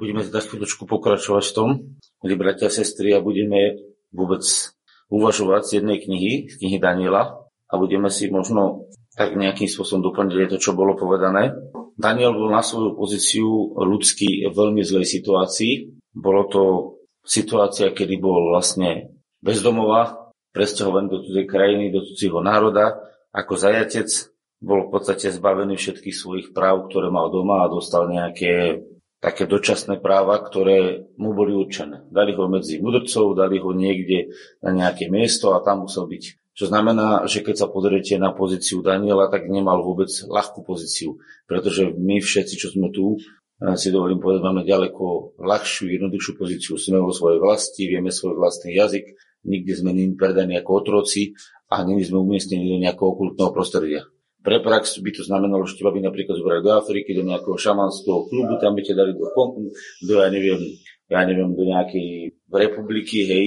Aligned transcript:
Budeme 0.00 0.24
teda 0.24 0.40
chvíľočku 0.40 0.88
pokračovať 0.88 1.44
v 1.44 1.52
tom, 1.52 1.68
milí 2.24 2.34
bratia 2.40 2.72
a 2.72 2.74
sestry, 2.74 3.12
a 3.12 3.20
budeme 3.20 3.76
vôbec 4.16 4.40
uvažovať 5.12 5.62
z 5.68 5.70
jednej 5.76 6.00
knihy, 6.00 6.32
z 6.48 6.54
knihy 6.56 6.80
Daniela, 6.80 7.44
a 7.68 7.74
budeme 7.76 8.08
si 8.08 8.32
možno 8.32 8.88
tak 9.12 9.36
nejakým 9.36 9.68
spôsobom 9.68 10.08
doplniť 10.08 10.56
to, 10.56 10.58
čo 10.58 10.72
bolo 10.72 10.96
povedané. 10.96 11.52
Daniel 12.00 12.32
bol 12.32 12.48
na 12.48 12.64
svoju 12.64 12.96
pozíciu 12.96 13.76
ľudský 13.76 14.48
v 14.48 14.54
veľmi 14.56 14.80
zlej 14.80 15.04
situácii. 15.04 16.00
Bolo 16.16 16.48
to 16.48 16.62
situácia, 17.20 17.92
kedy 17.92 18.16
bol 18.16 18.56
vlastne 18.56 19.12
bezdomová, 19.44 20.32
presťahovaný 20.56 21.06
do 21.12 21.18
cudzej 21.28 21.46
krajiny, 21.46 21.92
do 21.92 22.00
cudzieho 22.08 22.40
národa, 22.40 23.04
ako 23.36 23.52
zajatec, 23.52 24.08
bol 24.64 24.88
v 24.88 24.92
podstate 24.96 25.28
zbavený 25.28 25.76
všetkých 25.76 26.16
svojich 26.16 26.48
práv, 26.56 26.88
ktoré 26.88 27.12
mal 27.12 27.28
doma 27.28 27.68
a 27.68 27.72
dostal 27.72 28.08
nejaké 28.08 28.80
také 29.20 29.44
dočasné 29.44 30.00
práva, 30.00 30.40
ktoré 30.40 31.12
mu 31.20 31.36
boli 31.36 31.52
určené. 31.52 32.08
Dali 32.08 32.32
ho 32.32 32.48
medzi 32.48 32.80
mudrcov, 32.80 33.36
dali 33.36 33.60
ho 33.60 33.70
niekde 33.76 34.32
na 34.64 34.72
nejaké 34.72 35.12
miesto 35.12 35.52
a 35.52 35.60
tam 35.60 35.84
musel 35.84 36.08
byť. 36.08 36.40
Čo 36.56 36.68
znamená, 36.68 37.24
že 37.28 37.44
keď 37.44 37.56
sa 37.64 37.72
pozriete 37.72 38.16
na 38.16 38.32
pozíciu 38.32 38.84
Daniela, 38.84 39.28
tak 39.32 39.48
nemal 39.48 39.80
vôbec 39.84 40.08
ľahkú 40.08 40.64
pozíciu, 40.64 41.20
pretože 41.48 41.92
my 41.94 42.20
všetci, 42.20 42.54
čo 42.56 42.72
sme 42.72 42.92
tu, 42.92 43.16
eh, 43.16 43.76
si 43.76 43.92
dovolím 43.92 44.20
povedať, 44.20 44.40
máme 44.44 44.64
ďaleko 44.64 45.36
ľahšiu, 45.40 45.88
jednoduchšiu 45.88 46.32
pozíciu. 46.36 46.72
Sme 46.80 47.00
vo 47.00 47.12
svojej 47.12 47.40
vlasti, 47.40 47.88
vieme 47.88 48.12
svoj 48.12 48.40
vlastný 48.40 48.76
jazyk, 48.76 49.04
nikdy 49.44 49.72
sme 49.72 49.90
není 49.96 50.16
predaní 50.16 50.56
ako 50.60 50.84
otroci 50.84 51.32
a 51.68 51.84
není 51.84 52.04
sme 52.04 52.20
umiestnení 52.20 52.66
do 52.66 52.76
nejakého 52.76 53.08
okultného 53.08 53.52
prostredia. 53.56 54.04
Pre 54.40 54.56
prax 54.64 55.04
by 55.04 55.10
to 55.12 55.22
znamenalo, 55.22 55.68
že 55.68 55.76
teba 55.76 55.92
by 55.92 56.00
napríklad 56.00 56.40
zobrali 56.40 56.64
do 56.64 56.72
Afriky, 56.72 57.12
do 57.12 57.28
nejakého 57.28 57.60
šamanského 57.60 58.24
klubu, 58.24 58.56
tam 58.56 58.72
by 58.72 58.80
ťa 58.80 58.94
dali 58.96 59.12
do, 59.12 59.28
do 59.28 60.12
ja 60.16 60.32
neviem, 60.32 60.60
ja 61.12 61.20
neviem, 61.28 61.52
do 61.52 61.64
nejakej 61.68 62.40
republiky, 62.48 63.28
hej, 63.28 63.46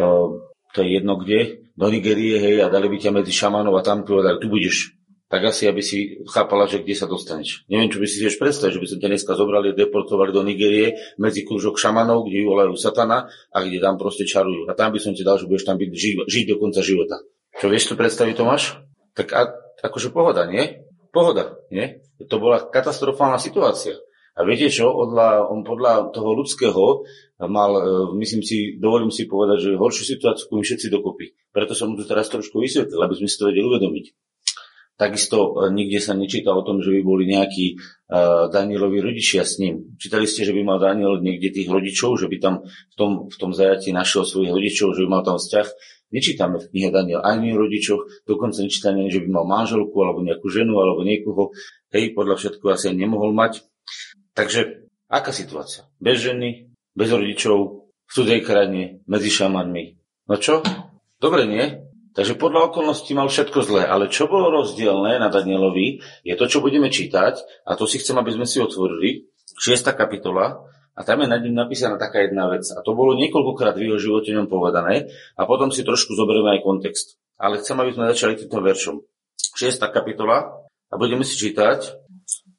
uh, 0.00 0.32
to 0.72 0.80
je 0.80 0.96
jedno 0.96 1.20
kde, 1.20 1.68
do 1.76 1.86
Nigerie, 1.92 2.40
hej, 2.40 2.56
a 2.64 2.72
dali 2.72 2.88
by 2.88 2.96
ťa 2.96 3.12
medzi 3.12 3.36
šamanov 3.36 3.76
a 3.76 3.84
tam 3.84 4.00
povedali, 4.00 4.40
tu 4.40 4.48
budeš. 4.48 4.96
Tak 5.30 5.46
asi, 5.46 5.70
aby 5.70 5.78
si 5.78 6.18
chápala, 6.26 6.66
že 6.66 6.82
kde 6.82 6.90
sa 6.98 7.06
dostaneš. 7.06 7.62
Neviem, 7.70 7.86
čo 7.86 8.02
by 8.02 8.06
si 8.10 8.18
tiež 8.18 8.34
predstaviť, 8.34 8.74
že 8.74 8.82
by 8.82 8.86
sa 8.90 8.96
ťa 8.98 9.08
dneska 9.14 9.32
zobrali, 9.38 9.78
deportovali 9.78 10.34
do 10.34 10.42
Nigérie 10.42 10.98
medzi 11.22 11.46
kružok 11.46 11.78
šamanov, 11.78 12.26
kde 12.26 12.50
volajú 12.50 12.74
satana 12.74 13.30
a 13.54 13.58
kde 13.62 13.78
tam 13.78 13.94
proste 13.94 14.26
čarujú. 14.26 14.66
A 14.66 14.74
tam 14.74 14.90
by 14.90 14.98
som 14.98 15.14
ti 15.14 15.22
dal, 15.22 15.38
že 15.38 15.46
budeš 15.46 15.70
tam 15.70 15.78
byť, 15.78 15.86
žiť, 15.86 16.14
žiť 16.26 16.44
do 16.50 16.56
konca 16.58 16.82
života. 16.82 17.22
Čo 17.62 17.70
vieš 17.70 17.86
to 17.86 17.94
predstaviť, 17.94 18.34
Tomáš? 18.42 18.82
Tak 19.14 19.28
a 19.30 19.54
akože 19.80 20.12
pohoda, 20.14 20.46
nie? 20.46 20.84
Pohoda, 21.10 21.58
nie? 21.74 22.04
To 22.22 22.36
bola 22.38 22.62
katastrofálna 22.68 23.40
situácia. 23.40 23.98
A 24.38 24.46
viete 24.46 24.70
čo, 24.70 24.88
odla, 24.88 25.42
on 25.44 25.66
podľa 25.66 26.14
toho 26.14 26.32
ľudského 26.38 27.04
mal, 27.50 27.70
e, 27.76 27.82
myslím 28.22 28.40
si, 28.46 28.78
dovolím 28.78 29.10
si 29.10 29.26
povedať, 29.26 29.68
že 29.68 29.80
horšiu 29.80 30.04
situáciu 30.06 30.48
my 30.54 30.62
všetci 30.62 30.86
dokopy. 30.86 31.34
Preto 31.50 31.74
som 31.74 31.92
mu 31.92 31.98
to 31.98 32.06
teraz 32.06 32.30
trošku 32.30 32.62
vysvetlil, 32.62 33.00
aby 33.02 33.14
sme 33.18 33.28
si 33.28 33.36
to 33.36 33.50
vedeli 33.50 33.66
uvedomiť. 33.66 34.04
Takisto 35.00 35.56
e, 35.56 35.72
nikde 35.72 35.96
sa 35.96 36.12
nečíta 36.12 36.52
o 36.52 36.60
tom, 36.60 36.84
že 36.84 36.92
by 36.92 37.00
boli 37.00 37.24
nejakí 37.24 37.80
uh, 38.12 38.52
Danielovi 38.52 39.00
rodičia 39.00 39.48
s 39.48 39.56
ním. 39.56 39.96
Čítali 39.96 40.28
ste, 40.28 40.44
že 40.44 40.52
by 40.52 40.60
mal 40.60 40.76
Daniel 40.76 41.24
niekde 41.24 41.48
tých 41.56 41.72
rodičov, 41.72 42.20
že 42.20 42.28
by 42.28 42.36
tam 42.36 42.54
v 42.68 42.94
tom, 43.00 43.10
v 43.32 43.36
tom 43.40 43.56
zajatí 43.56 43.96
našiel 43.96 44.28
svojich 44.28 44.52
rodičov, 44.52 44.92
že 44.92 45.08
by 45.08 45.08
mal 45.08 45.24
tam 45.24 45.40
vzťah. 45.40 45.68
Nečítame 46.12 46.60
v 46.60 46.68
knihe 46.68 46.92
Daniel 46.92 47.24
ani 47.24 47.56
o 47.56 47.64
rodičoch, 47.64 48.28
dokonca 48.28 48.60
nečítame, 48.60 49.08
že 49.08 49.24
by 49.24 49.28
mal 49.32 49.48
manželku 49.48 49.96
alebo 50.04 50.20
nejakú 50.20 50.52
ženu 50.52 50.76
alebo 50.76 51.00
niekoho. 51.00 51.56
Hej, 51.96 52.12
podľa 52.12 52.36
všetko 52.36 52.64
asi 52.68 52.92
nemohol 52.92 53.32
mať. 53.32 53.64
Takže 54.36 54.84
aká 55.08 55.32
situácia? 55.32 55.88
Bez 55.96 56.20
ženy, 56.20 56.76
bez 56.92 57.08
rodičov, 57.08 57.88
v 58.04 58.10
cudzej 58.12 58.44
krajine, 58.44 59.00
medzi 59.08 59.32
šamanmi. 59.32 59.96
No 60.28 60.36
čo? 60.36 60.60
Dobre, 61.16 61.48
nie? 61.48 61.89
Takže 62.10 62.34
podľa 62.34 62.74
okolností 62.74 63.14
mal 63.14 63.30
všetko 63.30 63.58
zlé, 63.62 63.82
ale 63.86 64.10
čo 64.10 64.26
bolo 64.26 64.50
rozdielne 64.50 65.22
na 65.22 65.30
Danielovi, 65.30 66.02
je 66.26 66.34
to, 66.34 66.50
čo 66.50 66.58
budeme 66.58 66.90
čítať, 66.90 67.66
a 67.66 67.78
to 67.78 67.86
si 67.86 68.02
chcem, 68.02 68.18
aby 68.18 68.34
sme 68.34 68.46
si 68.50 68.58
otvorili, 68.58 69.30
6. 69.54 69.94
kapitola, 69.94 70.66
a 71.00 71.06
tam 71.06 71.24
je 71.24 71.32
nad 71.32 71.40
ním 71.40 71.56
napísaná 71.56 71.96
taká 71.96 72.28
jedna 72.28 72.50
vec. 72.52 72.68
A 72.76 72.84
to 72.84 72.92
bolo 72.92 73.16
niekoľkokrát 73.16 73.72
v 73.72 73.88
jeho 73.88 73.96
živote 73.96 74.36
ňom 74.36 74.52
povedané. 74.52 75.08
A 75.38 75.48
potom 75.48 75.72
si 75.72 75.80
trošku 75.80 76.12
zoberieme 76.12 76.58
aj 76.58 76.66
kontext. 76.66 77.16
Ale 77.40 77.56
chcem, 77.56 77.78
aby 77.80 77.96
sme 77.96 78.12
začali 78.12 78.36
týmto 78.36 78.60
veršom. 78.60 79.00
6. 79.56 79.80
kapitola. 79.88 80.68
A 80.92 80.94
budeme 81.00 81.24
si 81.24 81.40
čítať 81.40 81.96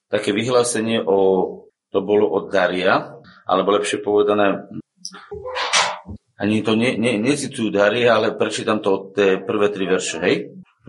také 0.09 0.33
vyhlásenie 0.33 1.05
o... 1.05 1.69
To 1.91 1.99
bolo 1.99 2.31
od 2.31 2.47
Daria, 2.47 3.19
alebo 3.43 3.75
lepšie 3.75 3.99
povedané, 3.99 4.63
ani 6.41 6.65
to 6.65 6.73
ne, 6.73 6.97
ne, 6.97 7.21
necitujú 7.21 7.69
Daria, 7.69 8.17
ale 8.17 8.33
prečítam 8.33 8.81
to 8.81 8.89
od 8.89 9.03
tie 9.13 9.37
prvé 9.37 9.69
tri 9.69 9.85
verše, 9.85 10.17
hej? 10.25 10.35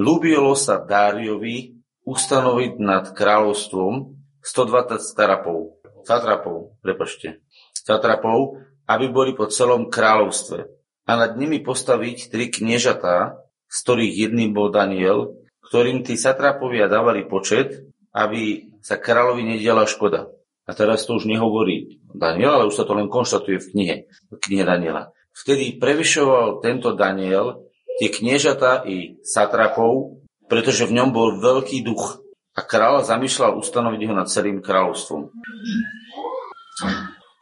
Ľúbilo 0.00 0.56
sa 0.56 0.80
Dáriovi 0.80 1.76
ustanoviť 2.08 2.72
nad 2.80 3.12
kráľovstvom 3.12 4.16
120 4.40 4.96
starapov 4.96 5.82
satrapov, 6.04 6.76
prepačte, 6.82 7.42
satrapov, 7.72 8.62
aby 8.90 9.06
boli 9.08 9.32
po 9.32 9.46
celom 9.48 9.88
kráľovstve. 9.88 10.66
A 11.06 11.12
nad 11.18 11.34
nimi 11.34 11.62
postaviť 11.62 12.30
tri 12.30 12.50
kniežatá, 12.50 13.38
z 13.66 13.76
ktorých 13.82 14.14
jedným 14.28 14.54
bol 14.54 14.70
Daniel, 14.70 15.38
ktorým 15.66 16.04
tí 16.04 16.18
satrapovia 16.18 16.86
dávali 16.86 17.26
počet, 17.26 17.88
aby 18.12 18.70
sa 18.84 19.00
kráľovi 19.00 19.56
nediala 19.56 19.88
škoda. 19.88 20.28
A 20.62 20.70
teraz 20.78 21.08
to 21.08 21.18
už 21.18 21.26
nehovorí 21.26 21.98
Daniel, 22.14 22.54
ale 22.54 22.68
už 22.70 22.76
sa 22.78 22.84
to 22.86 22.94
len 22.94 23.10
konštatuje 23.10 23.58
v 23.58 23.68
knihe, 23.74 23.96
v 24.30 24.38
knihe 24.38 24.62
Daniela. 24.62 25.10
Vtedy 25.32 25.80
prevyšoval 25.80 26.60
tento 26.60 26.92
Daniel 26.92 27.64
tie 28.00 28.08
kniežatá 28.12 28.84
i 28.84 29.16
satrapov, 29.24 30.20
pretože 30.48 30.84
v 30.84 31.00
ňom 31.00 31.10
bol 31.12 31.40
veľký 31.40 31.80
duch 31.84 32.20
a 32.52 32.60
kráľ 32.60 33.08
zamýšľal 33.08 33.56
ustanoviť 33.56 34.00
ho 34.08 34.14
nad 34.16 34.28
celým 34.28 34.60
kráľovstvom. 34.60 35.32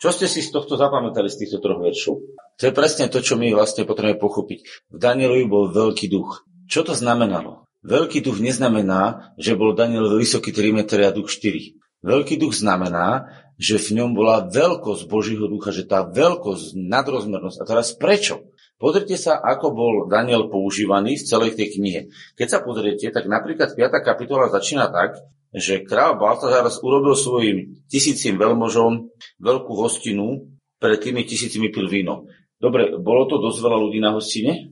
Čo 0.00 0.08
ste 0.16 0.30
si 0.30 0.40
z 0.40 0.54
tohto 0.54 0.80
zapamätali 0.80 1.28
z 1.28 1.44
týchto 1.44 1.60
troch 1.60 1.82
veršov? 1.82 2.14
To 2.56 2.62
je 2.64 2.72
presne 2.72 3.10
to, 3.12 3.20
čo 3.20 3.36
my 3.36 3.52
vlastne 3.52 3.84
potrebujeme 3.84 4.16
pochopiť. 4.16 4.60
V 4.94 4.96
Danielovi 4.96 5.44
bol 5.44 5.68
veľký 5.68 6.08
duch. 6.08 6.46
Čo 6.70 6.88
to 6.88 6.94
znamenalo? 6.96 7.68
Veľký 7.84 8.20
duch 8.20 8.40
neznamená, 8.40 9.32
že 9.40 9.56
bol 9.56 9.72
Daniel 9.72 10.08
vysoký 10.12 10.52
3 10.52 10.76
m 10.76 10.80
a 10.84 11.10
duch 11.12 11.28
4. 11.32 12.04
Veľký 12.04 12.40
duch 12.40 12.56
znamená, 12.56 13.28
že 13.60 13.76
v 13.76 14.00
ňom 14.00 14.16
bola 14.16 14.48
veľkosť 14.48 15.04
Božího 15.04 15.44
ducha, 15.44 15.68
že 15.68 15.84
tá 15.84 16.08
veľkosť, 16.08 16.80
nadrozmernosť. 16.80 17.60
A 17.60 17.64
teraz 17.68 17.92
prečo? 17.92 18.48
Pozrite 18.80 19.20
sa, 19.20 19.36
ako 19.36 19.66
bol 19.76 19.94
Daniel 20.08 20.48
používaný 20.48 21.20
v 21.20 21.26
celej 21.28 21.52
tej 21.52 21.76
knihe. 21.76 22.00
Keď 22.40 22.48
sa 22.48 22.58
pozriete, 22.64 23.12
tak 23.12 23.28
napríklad 23.28 23.76
5. 23.76 24.00
kapitola 24.00 24.48
začína 24.48 24.88
tak, 24.88 25.20
že 25.52 25.84
král 25.84 26.16
Baltazar 26.16 26.64
urobil 26.80 27.12
svojim 27.12 27.84
tisícim 27.92 28.40
veľmožom 28.40 29.12
veľkú 29.36 29.72
hostinu, 29.76 30.48
pred 30.80 30.96
tými 30.96 31.28
tisícimi 31.28 31.68
pil 31.68 31.92
víno. 31.92 32.24
Dobre, 32.56 32.96
bolo 32.96 33.28
to 33.28 33.36
dosť 33.36 33.60
veľa 33.60 33.78
ľudí 33.84 34.00
na 34.00 34.16
hostine? 34.16 34.69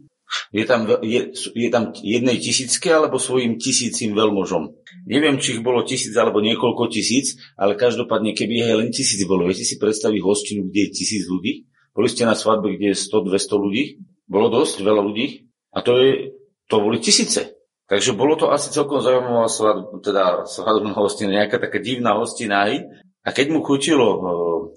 Je 0.52 0.64
tam, 0.68 0.84
je, 1.00 1.32
je 1.34 1.68
tam 1.72 1.96
jednej 1.96 2.36
tisícke 2.36 2.92
alebo 2.92 3.16
svojim 3.16 3.56
tisícim 3.56 4.12
veľmožom? 4.12 4.76
Neviem, 5.08 5.40
či 5.40 5.56
ich 5.56 5.64
bolo 5.64 5.84
tisíc 5.88 6.12
alebo 6.16 6.44
niekoľko 6.44 6.92
tisíc, 6.92 7.40
ale 7.56 7.80
každopádne, 7.80 8.36
keby 8.36 8.52
ich 8.60 8.68
len 8.68 8.90
tisíc 8.92 9.20
bolo, 9.24 9.48
viete 9.48 9.64
si 9.64 9.80
predstaviť 9.80 10.20
hostinu, 10.20 10.68
kde 10.68 10.80
je 10.88 10.90
tisíc 10.92 11.24
ľudí? 11.24 11.68
Boli 11.96 12.06
ste 12.06 12.28
na 12.28 12.38
svadbe, 12.38 12.78
kde 12.78 12.94
je 12.94 13.02
100-200 13.10 13.58
ľudí. 13.58 13.84
Bolo 14.28 14.52
dosť 14.52 14.86
veľa 14.86 15.02
ľudí. 15.02 15.50
A 15.74 15.82
to, 15.82 15.98
je, 15.98 16.36
to 16.70 16.78
boli 16.78 17.02
tisíce. 17.02 17.58
Takže 17.88 18.12
bolo 18.12 18.36
to 18.36 18.52
asi 18.52 18.68
celkom 18.68 19.00
zaujímavá 19.00 19.48
svadba, 19.48 19.98
teda 20.04 20.44
svadobná 20.44 20.92
hostina, 20.92 21.40
nejaká 21.40 21.56
taká 21.56 21.80
divná 21.80 22.20
hostina 22.20 22.68
aj. 22.68 22.84
A 23.26 23.34
keď 23.34 23.50
mu 23.50 23.60
chutilo, 23.66 24.08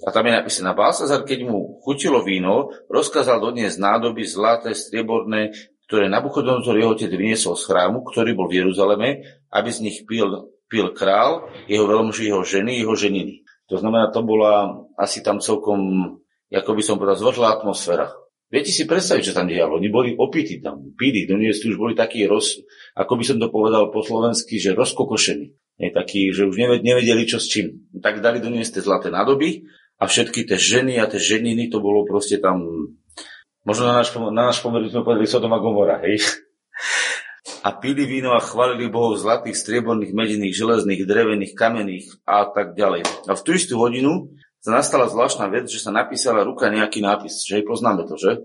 a 0.01 0.09
tam 0.09 0.27
je 0.27 0.33
napísané, 0.33 0.73
Balsazar, 0.73 1.23
keď 1.23 1.45
mu 1.45 1.77
chutilo 1.85 2.25
víno, 2.25 2.73
rozkázal 2.89 3.37
doniesť 3.39 3.77
nádoby 3.77 4.25
zlaté, 4.25 4.73
strieborné, 4.73 5.53
ktoré 5.87 6.07
Nabuchodonozor 6.07 6.79
jeho 6.79 6.95
otec 6.95 7.11
vyniesol 7.11 7.59
z 7.59 7.67
chrámu, 7.67 8.07
ktorý 8.07 8.35
bol 8.35 8.47
v 8.47 8.63
Jeruzaleme, 8.63 9.09
aby 9.51 9.69
z 9.71 9.79
nich 9.83 9.97
pil, 10.07 10.55
pil 10.71 10.91
král, 10.95 11.51
jeho 11.67 11.83
veľmoži, 11.87 12.31
jeho 12.31 12.43
ženy, 12.43 12.79
jeho 12.79 12.95
ženiny. 12.95 13.43
To 13.71 13.79
znamená, 13.79 14.11
to 14.11 14.23
bola 14.23 14.83
asi 14.99 15.23
tam 15.23 15.39
celkom 15.39 16.11
ako 16.51 16.71
by 16.75 16.83
som 16.83 16.99
povedal, 16.99 17.15
zvrhlá 17.15 17.49
atmosféra. 17.55 18.11
Viete 18.51 18.67
si 18.67 18.83
predstaviť, 18.83 19.31
čo 19.31 19.31
tam 19.31 19.47
dialo? 19.47 19.79
Oni 19.79 19.87
boli 19.87 20.11
opití 20.11 20.59
tam, 20.59 20.91
pili, 20.99 21.23
doniesli 21.23 21.71
už 21.71 21.79
boli 21.79 21.95
takí, 21.95 22.27
roz, 22.27 22.59
ako 22.99 23.15
by 23.15 23.23
som 23.23 23.39
to 23.39 23.47
povedal 23.47 23.87
po 23.87 24.03
slovensky, 24.03 24.59
že 24.59 24.75
rozkokošení. 24.75 25.55
Je 25.81 25.89
takí, 25.89 26.29
že 26.29 26.45
už 26.45 26.61
nevedeli, 26.85 27.25
čo 27.25 27.41
s 27.41 27.49
čím. 27.49 27.89
Tak 27.97 28.21
dali 28.21 28.37
doniesť 28.37 28.77
tie 28.77 28.85
zlaté 28.85 29.09
nádoby 29.09 29.65
a 29.97 30.05
všetky 30.05 30.45
tie 30.45 30.61
ženy 30.61 31.01
a 31.01 31.09
tie 31.09 31.17
ženiny, 31.17 31.73
to 31.73 31.81
bolo 31.81 32.05
proste 32.05 32.37
tam, 32.37 32.61
možno 33.65 33.89
na 33.89 34.05
náš, 34.05 34.13
na 34.13 34.53
náš 34.53 34.61
pomer 34.61 34.85
sme 34.85 35.01
povedali 35.01 35.25
Sodoma 35.25 35.57
Gomora, 35.57 35.97
hej? 36.05 36.21
A 37.65 37.73
pili 37.77 38.05
víno 38.09 38.33
a 38.33 38.41
chválili 38.41 38.89
Bohov 38.89 39.17
zlatých, 39.17 39.57
strieborných, 39.57 40.13
medených, 40.13 40.53
železných, 40.53 41.05
drevených, 41.05 41.53
kamenných 41.53 42.05
a 42.25 42.45
tak 42.49 42.73
ďalej. 42.77 43.05
A 43.29 43.37
v 43.37 43.41
tú 43.41 43.53
istú 43.53 43.77
hodinu 43.81 44.33
sa 44.61 44.77
nastala 44.77 45.09
zvláštna 45.09 45.49
vec, 45.49 45.65
že 45.65 45.81
sa 45.81 45.89
napísala 45.89 46.45
ruka 46.45 46.69
nejaký 46.69 47.01
nápis, 47.01 47.41
že 47.45 47.61
aj 47.61 47.65
poznáme 47.65 48.05
to, 48.05 48.17
že? 48.17 48.41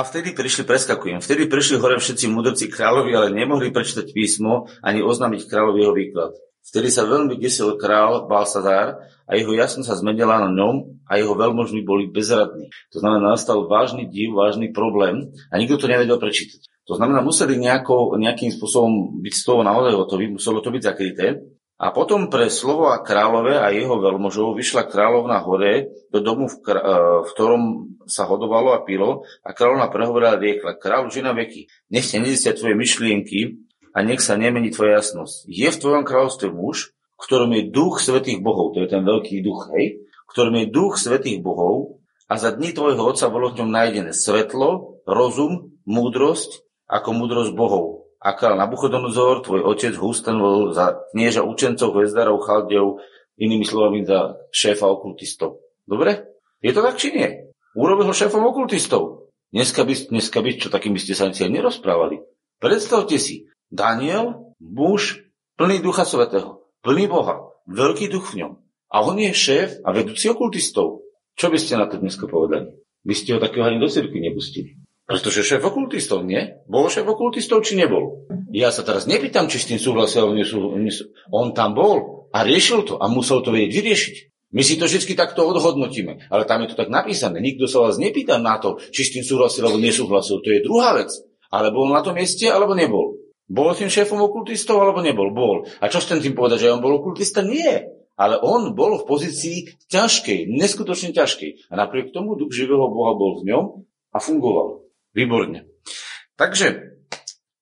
A 0.00 0.04
vtedy 0.08 0.32
prišli, 0.32 0.64
preskakujem, 0.64 1.20
vtedy 1.20 1.44
prišli 1.44 1.76
hore 1.76 2.00
všetci 2.00 2.32
mudrci 2.32 2.72
kráľovi, 2.72 3.12
ale 3.12 3.36
nemohli 3.36 3.68
prečítať 3.68 4.16
písmo 4.16 4.64
ani 4.80 5.04
oznámiť 5.04 5.44
kráľovi 5.44 5.78
jeho 5.84 5.92
výklad. 5.92 6.32
Vtedy 6.64 6.88
sa 6.88 7.04
veľmi 7.04 7.36
desil 7.36 7.76
král 7.76 8.24
Balsazár 8.24 8.96
a 9.28 9.32
jeho 9.36 9.52
jasnosť 9.52 9.92
sa 9.92 10.00
zmenila 10.00 10.40
na 10.40 10.48
ňom 10.56 11.04
a 11.04 11.20
jeho 11.20 11.36
veľmožní 11.36 11.84
boli 11.84 12.08
bezradní. 12.08 12.72
To 12.96 13.04
znamená, 13.04 13.36
nastal 13.36 13.68
vážny 13.68 14.08
div, 14.08 14.32
vážny 14.32 14.72
problém 14.72 15.36
a 15.52 15.60
nikto 15.60 15.76
to 15.76 15.92
nevedel 15.92 16.16
prečítať. 16.16 16.64
To 16.88 16.96
znamená, 16.96 17.20
museli 17.20 17.60
nejako, 17.60 18.16
nejakým 18.16 18.56
spôsobom 18.56 19.20
byť 19.20 19.34
z 19.36 19.42
toho 19.44 19.60
naozaj 19.60 20.00
hotoví, 20.00 20.32
muselo 20.32 20.64
to 20.64 20.72
byť 20.72 20.80
zakryté. 20.80 21.44
A 21.80 21.96
potom 21.96 22.28
pre 22.28 22.52
slovo 22.52 22.92
a 22.92 23.00
kráľové 23.00 23.56
a 23.56 23.72
jeho 23.72 23.96
veľmožov 23.96 24.52
vyšla 24.52 24.84
kráľovna 24.84 25.40
hore 25.40 25.88
do 26.12 26.20
domu, 26.20 26.44
v, 26.44 26.60
kr- 26.60 26.76
e, 26.76 26.96
v 27.24 27.28
ktorom 27.32 27.62
sa 28.04 28.28
hodovalo 28.28 28.76
a 28.76 28.84
pilo 28.84 29.24
a 29.40 29.56
kráľovna 29.56 29.88
prehovorila 29.88 30.36
riekla, 30.36 30.76
kráľ 30.76 31.08
žena 31.08 31.32
veky, 31.32 31.72
nech 31.88 32.04
sa 32.04 32.20
nezistia 32.20 32.52
tvoje 32.52 32.76
myšlienky 32.76 33.64
a 33.96 34.04
nech 34.04 34.20
sa 34.20 34.36
nemení 34.36 34.68
tvoja 34.68 35.00
jasnosť. 35.00 35.48
Je 35.48 35.72
v 35.72 35.80
tvojom 35.80 36.04
kráľovstve 36.04 36.52
muž, 36.52 36.92
ktorom 37.16 37.48
je 37.56 37.72
duch 37.72 38.04
svetých 38.04 38.44
bohov, 38.44 38.76
to 38.76 38.84
je 38.84 38.88
ten 38.92 39.00
veľký 39.00 39.40
duch, 39.40 39.72
hej, 39.72 40.04
ktorom 40.28 40.60
je 40.60 40.66
duch 40.68 41.00
svetých 41.00 41.40
bohov 41.40 41.96
a 42.28 42.36
za 42.36 42.52
dní 42.52 42.76
tvojho 42.76 43.00
otca 43.00 43.32
bolo 43.32 43.56
v 43.56 43.64
ňom 43.64 43.70
nájdené 43.72 44.12
svetlo, 44.12 45.00
rozum, 45.08 45.72
múdrosť 45.88 46.60
ako 46.92 47.08
múdrosť 47.16 47.56
bohov 47.56 47.99
a 48.20 48.36
král 48.36 48.60
Nabuchodonozor, 48.60 49.40
tvoj 49.40 49.64
otec 49.64 49.96
ho 49.96 50.12
ustanovil 50.12 50.76
za 50.76 51.00
knieža 51.16 51.40
učencov, 51.40 51.96
hvezdarov, 51.96 52.44
chaldeov, 52.44 53.00
inými 53.40 53.64
slovami 53.64 54.04
za 54.04 54.36
šéfa 54.52 54.84
okultistov. 54.84 55.64
Dobre? 55.88 56.28
Je 56.60 56.76
to 56.76 56.84
tak, 56.84 57.00
či 57.00 57.16
nie? 57.16 57.28
Urobil 57.72 58.04
ho 58.04 58.14
šéfom 58.14 58.44
okultistov. 58.44 59.32
Dneska 59.50 59.82
by, 59.88 59.94
dneska 60.12 60.38
by 60.44 60.50
čo 60.60 60.68
takým 60.68 60.92
by 60.94 61.00
ste 61.00 61.16
sa 61.16 61.32
ani 61.32 61.58
nerozprávali. 61.58 62.20
Predstavte 62.60 63.16
si, 63.16 63.48
Daniel, 63.72 64.52
muž 64.60 65.24
plný 65.56 65.80
ducha 65.80 66.04
svetého, 66.04 66.68
plný 66.84 67.08
Boha, 67.08 67.50
veľký 67.64 68.12
duch 68.12 68.36
v 68.36 68.44
ňom. 68.44 68.52
A 68.90 69.06
on 69.06 69.16
je 69.16 69.32
šéf 69.32 69.80
a 69.86 69.94
vedúci 69.96 70.28
okultistov. 70.28 71.06
Čo 71.38 71.48
by 71.48 71.58
ste 71.62 71.80
na 71.80 71.88
to 71.88 71.96
dneska 71.96 72.28
povedali? 72.28 72.74
By 73.00 73.14
ste 73.16 73.32
ho 73.32 73.38
takého 73.40 73.64
ani 73.64 73.80
do 73.80 73.88
cirkvi 73.88 74.20
nepustili. 74.20 74.76
Pretože 75.10 75.42
šéf 75.42 75.62
okultistov, 75.66 76.22
nie? 76.22 76.62
Bol 76.70 76.86
šéf 76.86 77.02
okultistov, 77.02 77.66
či 77.66 77.74
nebol? 77.74 78.30
Ja 78.54 78.70
sa 78.70 78.86
teraz 78.86 79.10
nepýtam, 79.10 79.50
či 79.50 79.58
s 79.58 79.66
tým 79.66 79.82
súhlasil, 79.82 80.30
On 81.34 81.50
tam 81.50 81.74
bol 81.74 82.30
a 82.30 82.46
riešil 82.46 82.86
to 82.86 82.94
a 83.02 83.10
musel 83.10 83.42
to 83.42 83.50
vedieť 83.50 83.74
vyriešiť. 83.74 84.16
My 84.50 84.66
si 84.66 84.78
to 84.78 84.86
vždy 84.86 85.14
takto 85.14 85.46
odhodnotíme, 85.46 86.26
ale 86.26 86.42
tam 86.42 86.62
je 86.62 86.74
to 86.74 86.78
tak 86.78 86.90
napísané. 86.90 87.38
Nikto 87.38 87.70
sa 87.70 87.86
vás 87.86 88.02
nepýta 88.02 88.38
na 88.38 88.58
to, 88.58 88.82
či 88.90 89.06
s 89.06 89.14
tým 89.14 89.22
súhlasil 89.26 89.62
alebo 89.62 89.78
nesúhlasil. 89.78 90.42
To 90.42 90.48
je 90.50 90.66
druhá 90.66 90.94
vec. 90.98 91.10
Ale 91.50 91.74
bol 91.74 91.90
na 91.90 92.02
tom 92.02 92.14
mieste, 92.14 92.46
alebo 92.46 92.78
nebol. 92.78 93.18
Bol 93.50 93.74
tým 93.74 93.90
šéfom 93.90 94.18
okultistov, 94.22 94.78
alebo 94.78 95.02
nebol? 95.02 95.34
Bol. 95.34 95.66
A 95.82 95.90
čo 95.90 95.98
chcem 95.98 96.22
tým 96.22 96.38
povedať, 96.38 96.66
že 96.66 96.74
on 96.74 96.82
bol 96.82 96.94
okultista? 96.98 97.42
Nie. 97.42 97.90
Ale 98.14 98.38
on 98.38 98.74
bol 98.78 98.98
v 99.02 99.06
pozícii 99.06 99.86
ťažkej, 99.90 100.50
neskutočne 100.54 101.10
ťažkej. 101.10 101.70
A 101.70 101.74
napriek 101.74 102.14
tomu 102.14 102.38
duch 102.38 102.54
živého 102.54 102.86
Boha 102.90 103.18
bol 103.18 103.42
v 103.42 103.50
ňom 103.50 103.64
a 104.14 104.18
fungoval. 104.18 104.79
Výborne. 105.10 105.66
Takže, 106.38 106.96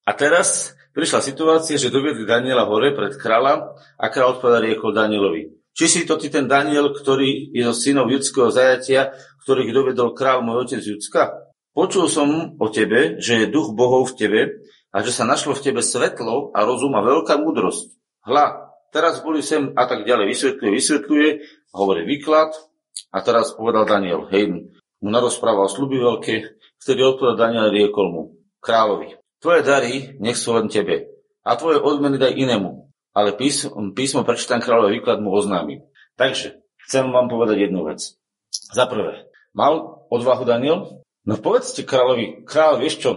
a 0.04 0.12
teraz 0.12 0.76
prišla 0.92 1.20
situácia, 1.24 1.80
že 1.80 1.94
doviedli 1.94 2.28
Daniela 2.28 2.68
hore 2.68 2.92
pred 2.92 3.16
kráľa 3.16 3.78
a 3.96 4.06
kráľ 4.10 4.38
odpovedal 4.38 4.62
riekol 4.66 4.92
Danielovi. 4.92 5.58
Či 5.78 5.86
si 5.86 6.00
to 6.02 6.18
ty 6.18 6.26
ten 6.26 6.50
Daniel, 6.50 6.90
ktorý 6.90 7.54
je 7.54 7.62
zo 7.62 7.74
synov 7.76 8.10
judského 8.10 8.50
zajatia, 8.50 9.14
ktorých 9.46 9.70
dovedol 9.70 10.10
král 10.10 10.42
môj 10.42 10.66
otec 10.66 10.82
Judska? 10.82 11.48
Počul 11.70 12.10
som 12.10 12.58
o 12.58 12.66
tebe, 12.66 13.22
že 13.22 13.46
je 13.46 13.52
duch 13.54 13.70
bohov 13.70 14.10
v 14.10 14.16
tebe 14.18 14.40
a 14.90 14.98
že 15.06 15.14
sa 15.14 15.22
našlo 15.22 15.54
v 15.54 15.70
tebe 15.70 15.78
svetlo 15.78 16.50
a 16.50 16.66
rozum 16.66 16.90
a 16.98 17.06
veľká 17.06 17.38
múdrosť. 17.38 17.94
Hla, 18.26 18.74
teraz 18.90 19.22
boli 19.22 19.38
sem 19.38 19.70
a 19.78 19.86
tak 19.86 20.02
ďalej 20.02 20.26
vysvetľuje, 20.34 20.70
vysvetľuje, 20.74 21.28
hovorí 21.78 22.02
výklad 22.02 22.50
a 23.14 23.18
teraz 23.22 23.54
povedal 23.54 23.86
Daniel, 23.86 24.26
hej, 24.34 24.66
mu 25.02 25.08
narozprával 25.10 25.70
sluby 25.70 25.98
veľké, 25.98 26.58
Vtedy 26.78 27.02
odpovedal 27.02 27.36
Daniel 27.36 27.74
riekol 27.74 28.06
mu, 28.08 28.22
kráľovi, 28.62 29.18
tvoje 29.42 29.60
dary 29.66 30.14
nech 30.22 30.38
sú 30.38 30.54
len 30.54 30.70
tebe 30.70 31.10
a 31.42 31.58
tvoje 31.58 31.82
odmeny 31.82 32.22
daj 32.22 32.38
inému. 32.38 32.86
Ale 33.16 33.34
písmo, 33.34 33.74
písmo 33.90 34.22
prečítam 34.22 34.62
kráľový 34.62 35.02
výklad 35.02 35.18
mu 35.18 35.34
oznámim. 35.34 35.82
Takže, 36.14 36.62
chcem 36.86 37.10
vám 37.10 37.26
povedať 37.26 37.66
jednu 37.66 37.82
vec. 37.82 38.14
Za 38.70 38.86
prvé, 38.86 39.26
mal 39.50 40.06
odvahu 40.06 40.46
Daniel? 40.46 41.02
No 41.26 41.34
povedzte 41.34 41.82
kráľovi, 41.82 42.46
kráľ, 42.46 42.78
vieš 42.78 43.02
čo, 43.02 43.10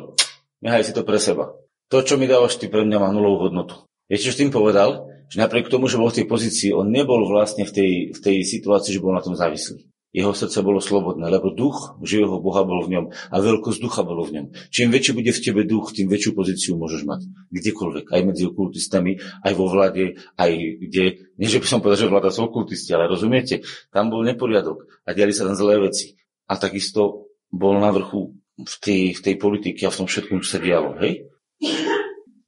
nechaj 0.65 0.89
si 0.89 0.95
to 0.97 1.05
pre 1.05 1.21
seba. 1.21 1.53
To, 1.93 2.01
čo 2.01 2.17
mi 2.17 2.25
dávaš, 2.25 2.57
ty 2.57 2.65
pre 2.65 2.81
mňa 2.81 2.97
má 2.97 3.13
nulovú 3.13 3.51
hodnotu. 3.51 3.85
Viete, 4.09 4.25
čo 4.25 4.41
tým 4.41 4.49
povedal? 4.49 5.05
Že 5.29 5.37
napriek 5.37 5.69
tomu, 5.69 5.85
že 5.85 6.01
bol 6.01 6.09
v 6.09 6.23
tej 6.23 6.25
pozícii, 6.27 6.69
on 6.73 6.89
nebol 6.89 7.23
vlastne 7.29 7.63
v 7.63 7.71
tej, 7.71 7.91
v 8.15 8.19
tej 8.19 8.37
situácii, 8.41 8.97
že 8.97 9.03
bol 9.03 9.13
na 9.13 9.23
tom 9.23 9.37
závislý. 9.37 9.85
Jeho 10.11 10.35
srdce 10.35 10.59
bolo 10.59 10.83
slobodné, 10.83 11.23
lebo 11.31 11.55
duch 11.55 11.95
živého 12.03 12.43
Boha 12.43 12.67
bol 12.67 12.83
v 12.83 12.99
ňom 12.99 13.05
a 13.31 13.35
veľkosť 13.39 13.79
ducha 13.79 14.03
bolo 14.03 14.27
v 14.27 14.35
ňom. 14.35 14.45
Čím 14.67 14.91
väčší 14.91 15.15
bude 15.15 15.31
v 15.31 15.39
tebe 15.39 15.63
duch, 15.63 15.95
tým 15.95 16.11
väčšiu 16.11 16.35
pozíciu 16.35 16.75
môžeš 16.75 17.07
mať. 17.07 17.31
Kdekoľvek, 17.47 18.11
aj 18.11 18.21
medzi 18.27 18.43
okultistami, 18.43 19.23
aj 19.47 19.53
vo 19.55 19.71
vláde, 19.71 20.19
aj 20.35 20.51
kde, 20.83 21.31
nie 21.39 21.47
že 21.47 21.63
by 21.63 21.67
som 21.67 21.79
povedal, 21.79 22.03
že 22.03 22.11
vláda 22.11 22.27
sú 22.27 22.43
okultisti, 22.43 22.91
ale 22.91 23.07
rozumiete, 23.07 23.63
tam 23.87 24.11
bol 24.11 24.27
neporiadok 24.27 24.83
a 25.07 25.15
diali 25.15 25.31
sa 25.31 25.47
tam 25.47 25.55
zlé 25.55 25.79
veci. 25.79 26.19
A 26.51 26.59
takisto 26.59 27.31
bol 27.47 27.79
na 27.79 27.95
vrchu 27.95 28.35
v 28.59 28.75
tej, 28.83 29.15
v 29.15 29.21
tej 29.23 29.35
politike 29.39 29.87
a 29.87 29.93
v 29.95 29.99
tom 30.03 30.07
všetkom, 30.11 30.43
čo 30.43 30.59
sa 30.59 30.59
dialo. 30.59 30.99
Hej? 30.99 31.30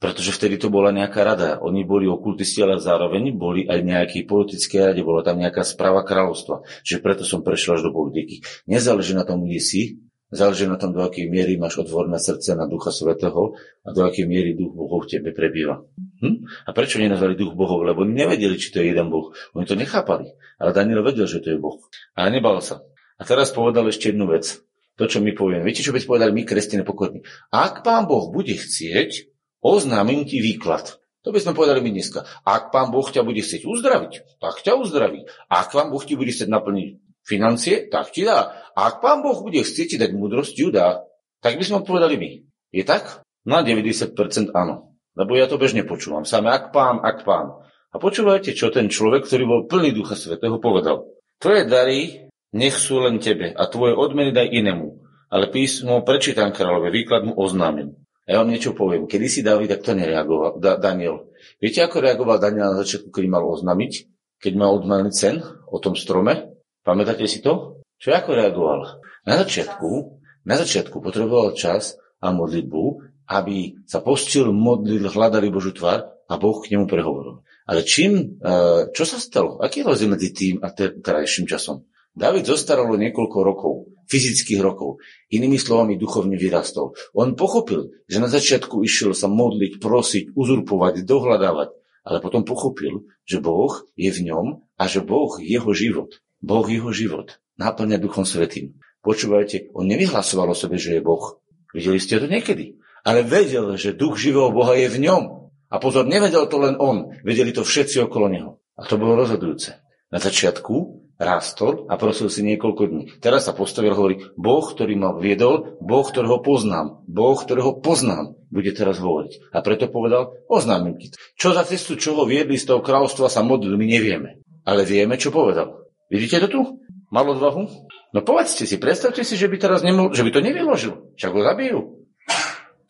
Pretože 0.03 0.35
vtedy 0.35 0.59
to 0.59 0.67
bola 0.67 0.91
nejaká 0.91 1.23
rada. 1.23 1.63
Oni 1.63 1.87
boli 1.87 2.11
okultisti, 2.11 2.59
ale 2.59 2.75
zároveň 2.75 3.31
boli 3.39 3.63
aj 3.63 3.79
nejaké 3.79 4.27
politické 4.27 4.91
rade, 4.91 4.99
bola 4.99 5.23
tam 5.23 5.39
nejaká 5.39 5.63
správa 5.63 6.03
kráľovstva. 6.03 6.67
Čiže 6.83 6.99
preto 6.99 7.23
som 7.23 7.39
prešiel 7.39 7.79
až 7.79 7.87
do 7.87 7.95
politiky. 7.95 8.43
Nezáleží 8.67 9.15
na 9.15 9.23
tom, 9.23 9.47
kde 9.47 9.63
si, 9.63 10.03
záleží 10.27 10.67
na 10.67 10.75
tom, 10.75 10.91
do 10.91 10.99
akej 10.99 11.31
miery 11.31 11.55
máš 11.55 11.79
otvorné 11.79 12.19
srdce 12.19 12.51
na 12.51 12.67
Ducha 12.67 12.91
Svetého 12.91 13.55
a 13.87 13.89
do 13.95 14.03
akej 14.03 14.27
miery 14.27 14.59
Duch 14.59 14.75
Bohov 14.75 15.07
v 15.07 15.15
tebe 15.15 15.31
prebýva. 15.31 15.79
Hm? 16.19 16.67
A 16.67 16.69
prečo 16.75 16.99
nenazvali 16.99 17.39
Duch 17.39 17.55
Bohov? 17.55 17.87
Lebo 17.87 18.03
oni 18.03 18.27
nevedeli, 18.27 18.59
či 18.59 18.75
to 18.75 18.83
je 18.83 18.91
jeden 18.91 19.07
Boh. 19.07 19.31
Oni 19.55 19.63
to 19.63 19.79
nechápali. 19.79 20.35
Ale 20.59 20.75
Daniel 20.75 20.99
vedel, 20.99 21.31
že 21.31 21.39
to 21.39 21.55
je 21.55 21.57
Boh. 21.63 21.79
A 22.19 22.27
nebal 22.27 22.59
sa. 22.59 22.83
A 23.15 23.23
teraz 23.23 23.55
povedal 23.55 23.87
ešte 23.87 24.11
jednu 24.11 24.27
vec. 24.27 24.59
To, 24.99 25.07
čo 25.07 25.23
my 25.23 25.31
povieme. 25.31 25.63
Viete, 25.63 25.81
čo 25.81 25.95
by 25.95 26.03
povedali 26.03 26.35
my, 26.35 26.43
kresťania 26.43 26.83
pokorní? 26.83 27.23
Ak 27.55 27.87
pán 27.87 28.05
Boh 28.05 28.29
bude 28.29 28.53
chcieť, 28.53 29.32
oznámim 29.63 30.27
ti 30.27 30.43
výklad. 30.43 30.99
To 31.23 31.31
by 31.31 31.39
sme 31.39 31.55
povedali 31.55 31.79
my 31.79 31.95
dneska. 31.95 32.27
Ak 32.43 32.75
pán 32.75 32.91
Boh 32.91 33.07
ťa 33.07 33.23
bude 33.23 33.39
chcieť 33.39 33.63
uzdraviť, 33.63 34.43
tak 34.43 34.59
ťa 34.59 34.75
uzdraví. 34.75 35.23
Ak 35.47 35.71
pán 35.71 35.87
Boh 35.87 36.03
ti 36.03 36.19
bude 36.19 36.35
chcieť 36.35 36.51
naplniť 36.51 36.99
financie, 37.23 37.87
tak 37.87 38.11
ti 38.11 38.27
dá. 38.27 38.51
Ak 38.75 38.99
pán 38.99 39.23
Boh 39.23 39.39
bude 39.39 39.63
chcieť 39.63 39.95
ti 39.95 39.97
dať 39.97 40.11
múdrosť, 40.11 40.53
ju 40.59 40.67
dá. 40.67 41.07
Tak 41.39 41.55
by 41.55 41.63
sme 41.63 41.87
povedali 41.87 42.19
my. 42.19 42.31
Je 42.75 42.83
tak? 42.83 43.23
Na 43.47 43.63
90% 43.63 44.51
áno. 44.51 44.99
Lebo 45.15 45.39
ja 45.39 45.47
to 45.47 45.55
bežne 45.55 45.87
počúvam. 45.87 46.27
Same 46.27 46.51
ak 46.51 46.75
pán, 46.75 46.99
ak 46.99 47.23
pán. 47.23 47.63
A 47.93 48.01
počúvajte, 48.01 48.51
čo 48.51 48.73
ten 48.73 48.91
človek, 48.91 49.23
ktorý 49.23 49.43
bol 49.47 49.61
plný 49.69 49.95
Ducha 49.95 50.19
Svetého, 50.19 50.59
povedal. 50.59 51.07
Tvoje 51.39 51.69
dary 51.69 52.27
nech 52.51 52.75
sú 52.75 52.99
len 52.99 53.17
tebe 53.23 53.53
a 53.55 53.63
tvoje 53.71 53.95
odmeny 53.95 54.35
daj 54.35 54.49
inému. 54.49 54.99
Ale 55.33 55.49
písmo 55.49 56.05
prečítam 56.05 56.53
kráľové, 56.53 56.93
výklad 56.93 57.25
mu 57.25 57.33
oznámim. 57.33 58.02
Ja 58.23 58.39
vám 58.39 58.55
niečo 58.55 58.71
poviem. 58.71 59.03
Kedy 59.03 59.27
si 59.27 59.41
David 59.43 59.75
takto 59.75 59.91
nereagoval, 59.91 60.55
da, 60.63 60.79
Daniel. 60.79 61.27
Viete, 61.59 61.83
ako 61.83 61.99
reagoval 61.99 62.39
Daniel 62.39 62.71
na 62.71 62.79
začiatku, 62.79 63.11
keď 63.11 63.25
mal 63.27 63.43
oznámiť? 63.43 64.07
Keď 64.39 64.53
mal 64.55 64.71
odmalený 64.79 65.11
cen 65.11 65.43
o 65.67 65.77
tom 65.79 65.95
strome? 65.95 66.55
Pamätáte 66.87 67.27
si 67.27 67.43
to? 67.43 67.83
Čo 67.99 68.15
ako 68.15 68.35
reagoval? 68.35 68.79
Na 69.27 69.39
začiatku, 69.39 70.19
na 70.47 70.55
začiatku 70.55 71.03
potreboval 71.03 71.55
čas 71.55 71.99
a 72.23 72.31
modlitbu, 72.31 72.83
aby 73.27 73.75
sa 73.87 73.99
postil, 74.03 74.51
modlil, 74.51 75.07
hľadali 75.07 75.47
Božu 75.51 75.75
tvár 75.75 76.07
a 76.27 76.33
Boh 76.39 76.59
k 76.59 76.75
nemu 76.75 76.87
prehovoril. 76.87 77.43
Ale 77.63 77.87
čím, 77.87 78.39
e, 78.39 78.91
čo 78.91 79.03
sa 79.07 79.19
stalo? 79.19 79.59
Aký 79.63 79.83
je 79.83 79.87
rozdiel 79.87 80.11
medzi 80.11 80.35
tým 80.35 80.59
a 80.59 80.71
terajším 80.75 81.47
časom? 81.47 81.87
David 82.11 82.47
zostaralo 82.47 82.99
niekoľko 82.99 83.37
rokov, 83.39 83.73
fyzických 84.07 84.59
rokov. 84.63 85.03
Inými 85.31 85.57
slovami 85.57 85.99
duchovne 85.99 86.35
vyrastol. 86.35 86.97
On 87.15 87.33
pochopil, 87.33 87.91
že 88.07 88.21
na 88.23 88.27
začiatku 88.27 88.83
išiel 88.83 89.15
sa 89.15 89.29
modliť, 89.31 89.79
prosiť, 89.79 90.23
uzurpovať, 90.33 91.03
dohľadávať. 91.03 91.69
Ale 92.03 92.17
potom 92.19 92.43
pochopil, 92.43 93.07
že 93.23 93.39
Boh 93.39 93.87
je 93.95 94.11
v 94.11 94.19
ňom 94.27 94.63
a 94.75 94.83
že 94.85 94.99
Boh 94.99 95.39
jeho 95.39 95.71
život. 95.71 96.19
Boh 96.43 96.67
jeho 96.67 96.91
život 96.91 97.39
náplňa 97.57 98.01
Duchom 98.01 98.25
Svetým. 98.25 98.77
Počúvajte, 99.03 99.75
on 99.75 99.85
nevyhlasoval 99.85 100.55
o 100.55 100.57
sebe, 100.57 100.79
že 100.79 100.97
je 100.97 101.01
Boh. 101.03 101.43
Videli 101.75 101.99
ste 101.99 102.21
to 102.21 102.27
niekedy. 102.29 102.79
Ale 103.03 103.27
vedel, 103.27 103.75
že 103.75 103.91
duch 103.91 104.15
živého 104.15 104.47
Boha 104.55 104.79
je 104.79 104.87
v 104.87 105.03
ňom. 105.03 105.23
A 105.67 105.75
pozor, 105.81 106.07
nevedel 106.07 106.47
to 106.47 106.61
len 106.61 106.79
on, 106.79 107.11
vedeli 107.25 107.51
to 107.51 107.65
všetci 107.65 108.07
okolo 108.07 108.31
neho. 108.31 108.51
A 108.79 108.87
to 108.87 108.95
bolo 108.95 109.19
rozhodujúce. 109.19 109.75
Na 110.13 110.21
začiatku 110.21 111.02
rastol 111.23 111.87
a 111.87 111.95
prosil 111.95 112.27
si 112.27 112.43
niekoľko 112.43 112.83
dní. 112.85 113.03
Teraz 113.23 113.47
sa 113.47 113.55
postavil 113.55 113.95
a 113.95 113.97
hovorí, 113.97 114.21
Boh, 114.35 114.63
ktorý 114.63 114.93
ma 114.99 115.15
viedol, 115.15 115.79
Boh, 115.79 116.03
ktorého 116.03 116.43
poznám, 116.43 117.01
Boh, 117.07 117.39
ktorého 117.39 117.79
poznám, 117.79 118.35
bude 118.53 118.69
teraz 118.75 119.01
hovoriť. 119.01 119.55
A 119.55 119.65
preto 119.65 119.89
povedal, 119.89 120.35
oznámim 120.45 120.99
ti. 120.99 121.09
Čo 121.39 121.57
za 121.57 121.65
cestu, 121.65 121.97
čo 121.97 122.13
ho 122.13 122.27
viedli 122.27 122.59
z 122.59 122.69
toho 122.69 122.85
kráľovstva 122.85 123.31
sa 123.31 123.41
modlili, 123.41 123.79
my 123.79 123.87
nevieme. 123.87 124.29
Ale 124.63 124.85
vieme, 124.85 125.17
čo 125.17 125.33
povedal. 125.33 125.89
Vidíte 126.11 126.45
to 126.45 126.47
tu? 126.47 126.61
Mal 127.09 127.25
odvahu? 127.25 127.65
No 128.13 128.19
povedzte 128.21 128.69
si, 128.69 128.77
predstavte 128.77 129.25
si, 129.25 129.33
že 129.33 129.49
by 129.49 129.57
teraz 129.57 129.81
nemohol, 129.81 130.13
že 130.13 130.21
by 130.21 130.29
to 130.29 130.45
nevyložil. 130.45 130.93
Však 131.17 131.31
ho 131.33 131.41
zabijú. 131.41 131.79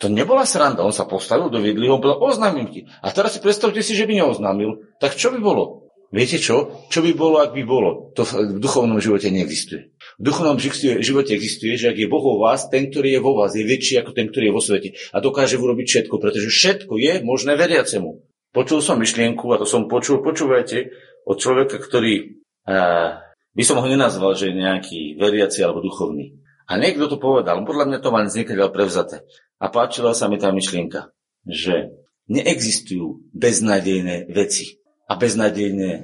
To 0.03 0.11
nebola 0.11 0.43
sranda. 0.43 0.83
On 0.83 0.91
sa 0.91 1.07
postavil 1.07 1.47
do 1.47 1.63
vidliho, 1.63 1.95
povedal, 2.03 2.19
oznámim 2.19 2.67
ti. 2.67 2.91
A 2.99 3.07
teraz 3.15 3.35
si 3.35 3.39
predstavte 3.39 3.79
si, 3.79 3.95
že 3.95 4.03
by 4.03 4.19
neoznámil. 4.19 4.83
Tak 4.99 5.15
čo 5.15 5.31
by 5.31 5.39
bolo? 5.39 5.82
Viete 6.13 6.37
čo? 6.37 6.85
Čo 6.93 7.01
by 7.01 7.17
bolo, 7.17 7.41
ak 7.41 7.57
by 7.57 7.65
bolo? 7.65 8.13
To 8.13 8.21
v 8.21 8.61
duchovnom 8.61 9.01
živote 9.01 9.33
neexistuje. 9.33 9.97
V 10.21 10.23
duchovnom 10.29 10.61
živote 10.61 11.33
existuje, 11.33 11.73
že 11.73 11.89
ak 11.89 11.97
je 11.97 12.05
Boh 12.05 12.21
vo 12.21 12.37
vás, 12.37 12.69
ten, 12.69 12.85
ktorý 12.93 13.17
je 13.17 13.21
vo 13.25 13.33
vás, 13.33 13.57
je 13.57 13.65
väčší 13.65 13.97
ako 13.97 14.13
ten, 14.13 14.29
ktorý 14.29 14.53
je 14.53 14.53
vo 14.53 14.61
svete. 14.61 14.89
A 15.09 15.17
dokáže 15.17 15.57
urobiť 15.57 15.89
všetko, 15.89 16.21
pretože 16.21 16.53
všetko 16.53 17.01
je 17.01 17.13
možné 17.25 17.57
veriacemu. 17.57 18.21
Počul 18.53 18.85
som 18.85 19.01
myšlienku, 19.01 19.49
a 19.49 19.57
to 19.57 19.65
som 19.65 19.89
počul, 19.89 20.21
počúvajte, 20.21 20.93
od 21.25 21.41
človeka, 21.41 21.81
ktorý 21.81 22.45
a, 22.69 23.17
by 23.57 23.63
som 23.65 23.81
ho 23.81 23.87
nenazval, 23.89 24.37
že 24.37 24.53
nejaký 24.53 25.17
veriaci 25.17 25.65
alebo 25.65 25.81
duchovný. 25.81 26.37
A 26.69 26.77
niekto 26.77 27.09
to 27.09 27.17
povedal, 27.17 27.65
podľa 27.65 27.89
mňa 27.89 27.99
to 28.05 28.13
má 28.13 28.21
niekedy 28.21 28.61
prevzaté. 28.69 29.25
A 29.57 29.65
páčila 29.73 30.13
sa 30.13 30.29
mi 30.29 30.37
tá 30.37 30.53
myšlienka, 30.53 31.09
že 31.49 31.89
neexistujú 32.29 33.33
beznádejné 33.33 34.29
veci 34.29 34.82
a 35.13 35.21
beznádejné 35.21 35.89
e, 35.93 36.01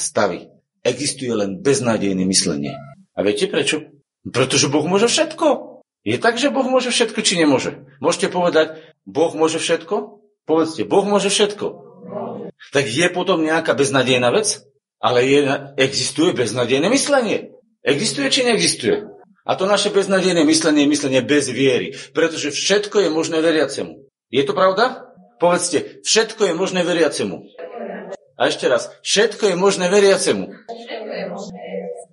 stavy. 0.00 0.48
Existuje 0.80 1.28
len 1.28 1.60
beznádejné 1.60 2.24
myslenie. 2.24 2.72
A 3.12 3.20
viete 3.20 3.52
prečo? 3.52 3.92
Pretože 4.24 4.72
Boh 4.72 4.88
môže 4.88 5.12
všetko. 5.12 5.76
Je 6.08 6.16
tak, 6.16 6.40
že 6.40 6.48
Boh 6.48 6.64
môže 6.64 6.88
všetko, 6.88 7.20
či 7.20 7.36
nemôže? 7.36 7.84
Môžete 8.00 8.32
povedať, 8.32 8.80
Boh 9.04 9.36
môže 9.36 9.60
všetko? 9.60 10.24
Povedzte, 10.48 10.88
Boh 10.88 11.04
môže 11.04 11.28
všetko. 11.28 11.84
Tak 12.72 12.84
je 12.88 13.06
potom 13.12 13.44
nejaká 13.44 13.76
beznádejná 13.76 14.32
vec? 14.32 14.64
Ale 15.02 15.26
je, 15.28 15.44
existuje 15.76 16.32
beznádejné 16.32 16.88
myslenie. 16.88 17.52
Existuje, 17.84 18.32
či 18.32 18.48
neexistuje? 18.48 19.04
A 19.46 19.54
to 19.54 19.68
naše 19.68 19.92
beznádejné 19.92 20.42
myslenie 20.48 20.88
je 20.88 20.92
myslenie 20.94 21.20
bez 21.22 21.50
viery. 21.52 21.94
Pretože 22.14 22.54
všetko 22.54 23.06
je 23.06 23.08
možné 23.12 23.38
veriacemu. 23.44 24.06
Je 24.32 24.42
to 24.42 24.56
pravda? 24.56 25.06
Povedzte, 25.36 26.00
všetko 26.00 26.50
je 26.50 26.54
možné 26.56 26.80
veriacemu. 26.80 27.44
A 28.36 28.52
ešte 28.52 28.68
raz, 28.68 28.92
všetko 29.00 29.52
je 29.52 29.56
možné 29.56 29.88
veriacemu. 29.88 30.52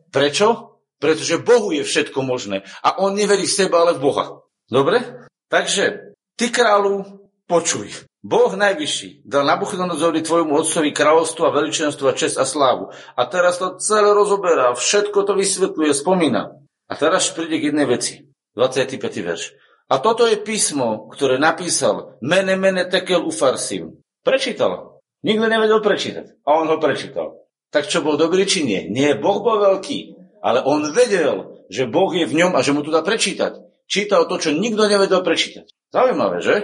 Prečo? 0.10 0.80
Pretože 1.04 1.44
Bohu 1.44 1.76
je 1.76 1.84
všetko 1.84 2.24
možné. 2.24 2.64
A 2.80 3.04
on 3.04 3.12
neverí 3.12 3.44
v 3.44 3.58
seba, 3.60 3.84
ale 3.84 4.00
v 4.00 4.04
Boha. 4.08 4.40
Dobre? 4.72 5.28
Takže, 5.52 6.16
ty 6.40 6.48
kráľu, 6.48 7.28
počuj. 7.44 8.08
Boh 8.24 8.56
najvyšší 8.56 9.28
dal 9.28 9.44
Nabuchodonozorovi 9.44 10.24
tvojmu 10.24 10.56
otcovi 10.56 10.96
kráľovstvo 10.96 11.44
a 11.44 11.52
veličenstvo 11.52 12.08
a 12.08 12.16
čest 12.16 12.40
a 12.40 12.48
slávu. 12.48 12.96
A 13.20 13.22
teraz 13.28 13.60
to 13.60 13.76
celé 13.84 14.16
rozoberá, 14.16 14.72
všetko 14.72 15.28
to 15.28 15.36
vysvetľuje, 15.36 15.92
spomína. 15.92 16.56
A 16.88 16.94
teraz 16.96 17.36
príde 17.36 17.60
k 17.60 17.76
jednej 17.76 17.84
veci. 17.84 18.24
25. 18.56 19.02
verš. 19.28 19.60
A 19.92 20.00
toto 20.00 20.24
je 20.24 20.40
písmo, 20.40 21.12
ktoré 21.12 21.36
napísal 21.36 22.16
Mene 22.24 22.56
Mene 22.56 22.88
Tekel 22.88 23.28
Ufarsim. 23.28 24.00
Prečítal. 24.24 24.93
Nikto 25.24 25.46
nevedel 25.48 25.80
prečítať. 25.80 26.44
A 26.44 26.60
on 26.60 26.68
ho 26.68 26.78
prečítal. 26.78 27.40
Tak 27.72 27.90
čo 27.90 28.06
bol 28.06 28.20
dobrý, 28.20 28.46
či 28.46 28.68
nie? 28.68 28.92
Nie, 28.92 29.18
Boh 29.18 29.42
bol 29.42 29.58
veľký. 29.58 30.20
Ale 30.44 30.62
on 30.62 30.92
vedel, 30.92 31.66
že 31.72 31.88
Boh 31.88 32.12
je 32.12 32.28
v 32.28 32.38
ňom 32.38 32.54
a 32.54 32.62
že 32.62 32.76
mu 32.76 32.84
to 32.84 32.92
dá 32.92 33.02
prečítať. 33.02 33.64
Čítal 33.88 34.28
to, 34.28 34.36
čo 34.38 34.52
nikto 34.52 34.86
nevedel 34.86 35.24
prečítať. 35.24 35.72
Zaujímavé, 35.90 36.44
že? 36.44 36.56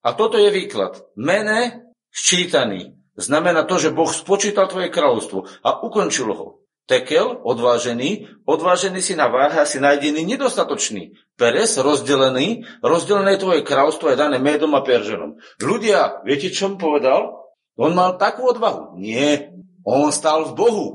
A 0.00 0.16
toto 0.16 0.40
je 0.40 0.48
výklad. 0.48 1.04
Mene 1.14 1.92
sčítaný. 2.08 2.96
Znamená 3.16 3.68
to, 3.68 3.76
že 3.76 3.92
Boh 3.92 4.08
spočítal 4.08 4.68
tvoje 4.68 4.88
kráľovstvo 4.88 5.48
a 5.64 5.84
ukončil 5.84 6.32
ho. 6.32 6.64
Tekel, 6.86 7.42
odvážený, 7.42 8.30
odvážený 8.46 9.02
si 9.02 9.18
na 9.18 9.26
váhe 9.26 9.58
a 9.58 9.66
si 9.66 9.82
nájdený 9.82 10.22
nedostatočný. 10.36 11.18
Peres, 11.34 11.74
rozdelený, 11.82 12.62
rozdelené 12.78 13.42
tvoje 13.42 13.66
kráľovstvo 13.66 14.14
je 14.14 14.20
dané 14.20 14.38
médom 14.38 14.70
a 14.78 14.86
perženom. 14.86 15.42
Ľudia, 15.58 16.22
viete, 16.22 16.54
čo 16.54 16.70
mu 16.70 16.78
povedal? 16.78 17.45
On 17.76 17.92
mal 17.92 18.16
takú 18.16 18.48
odvahu. 18.48 18.96
Nie, 18.96 19.52
on 19.84 20.08
stal 20.10 20.48
v 20.50 20.56
Bohu. 20.56 20.86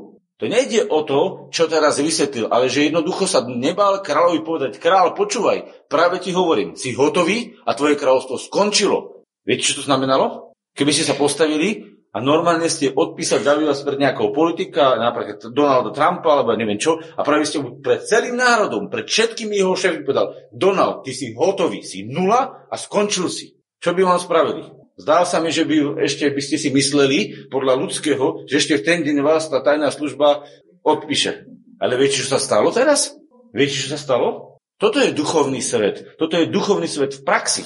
To 0.42 0.50
nejde 0.50 0.90
o 0.90 1.06
to, 1.06 1.54
čo 1.54 1.70
teraz 1.70 2.02
vysvetlil, 2.02 2.50
ale 2.50 2.66
že 2.66 2.90
jednoducho 2.90 3.30
sa 3.30 3.46
nebal 3.46 4.02
kráľovi 4.02 4.42
povedať, 4.42 4.82
král, 4.82 5.14
počúvaj, 5.14 5.86
práve 5.86 6.18
ti 6.18 6.34
hovorím, 6.34 6.74
si 6.74 6.98
hotový 6.98 7.62
a 7.62 7.78
tvoje 7.78 7.94
kráľovstvo 7.94 8.42
skončilo. 8.42 9.22
Viete, 9.46 9.70
čo 9.70 9.78
to 9.78 9.86
znamenalo? 9.86 10.58
Keby 10.74 10.98
ste 10.98 11.06
sa 11.06 11.14
postavili 11.14 11.94
a 12.10 12.18
normálne 12.18 12.66
ste 12.74 12.90
odpísali, 12.90 13.46
dali 13.46 13.70
vás 13.70 13.86
pred 13.86 14.02
nejakou 14.02 14.34
politika, 14.34 14.98
napríklad 14.98 15.54
Donalda 15.54 15.94
Trumpa, 15.94 16.42
alebo 16.42 16.58
neviem 16.58 16.82
čo, 16.82 16.98
a 16.98 17.22
práve 17.22 17.46
ste 17.46 17.62
mu 17.62 17.78
pred 17.78 18.02
celým 18.02 18.34
národom, 18.34 18.90
pred 18.90 19.06
všetkými 19.06 19.62
jeho 19.62 19.78
šéfmi 19.78 20.02
povedal, 20.02 20.34
Donald, 20.50 21.06
ty 21.06 21.14
si 21.14 21.38
hotový, 21.38 21.86
si 21.86 22.02
nula 22.02 22.66
a 22.66 22.76
skončil 22.82 23.30
si. 23.30 23.54
Čo 23.78 23.94
by 23.94 24.02
vám 24.10 24.18
spravili? 24.18 24.81
Zdá 25.02 25.26
sa 25.26 25.42
mi, 25.42 25.50
že 25.50 25.66
by 25.66 26.06
ešte 26.06 26.30
by 26.30 26.42
ste 26.46 26.62
si 26.62 26.70
mysleli, 26.70 27.50
podľa 27.50 27.74
ľudského, 27.74 28.46
že 28.46 28.62
ešte 28.62 28.78
v 28.78 28.86
ten 28.86 29.00
deň 29.02 29.26
vás 29.26 29.50
tá 29.50 29.58
tajná 29.66 29.90
služba 29.90 30.46
odpíše. 30.86 31.50
Ale 31.82 31.98
viete, 31.98 32.22
čo 32.22 32.30
sa 32.30 32.38
stalo 32.38 32.70
teraz? 32.70 33.18
Viete, 33.50 33.74
čo 33.74 33.90
sa 33.90 33.98
stalo? 33.98 34.62
Toto 34.78 35.02
je 35.02 35.10
duchovný 35.10 35.58
svet. 35.58 36.06
Toto 36.22 36.38
je 36.38 36.46
duchovný 36.46 36.86
svet 36.86 37.18
v 37.18 37.26
praxi. 37.26 37.66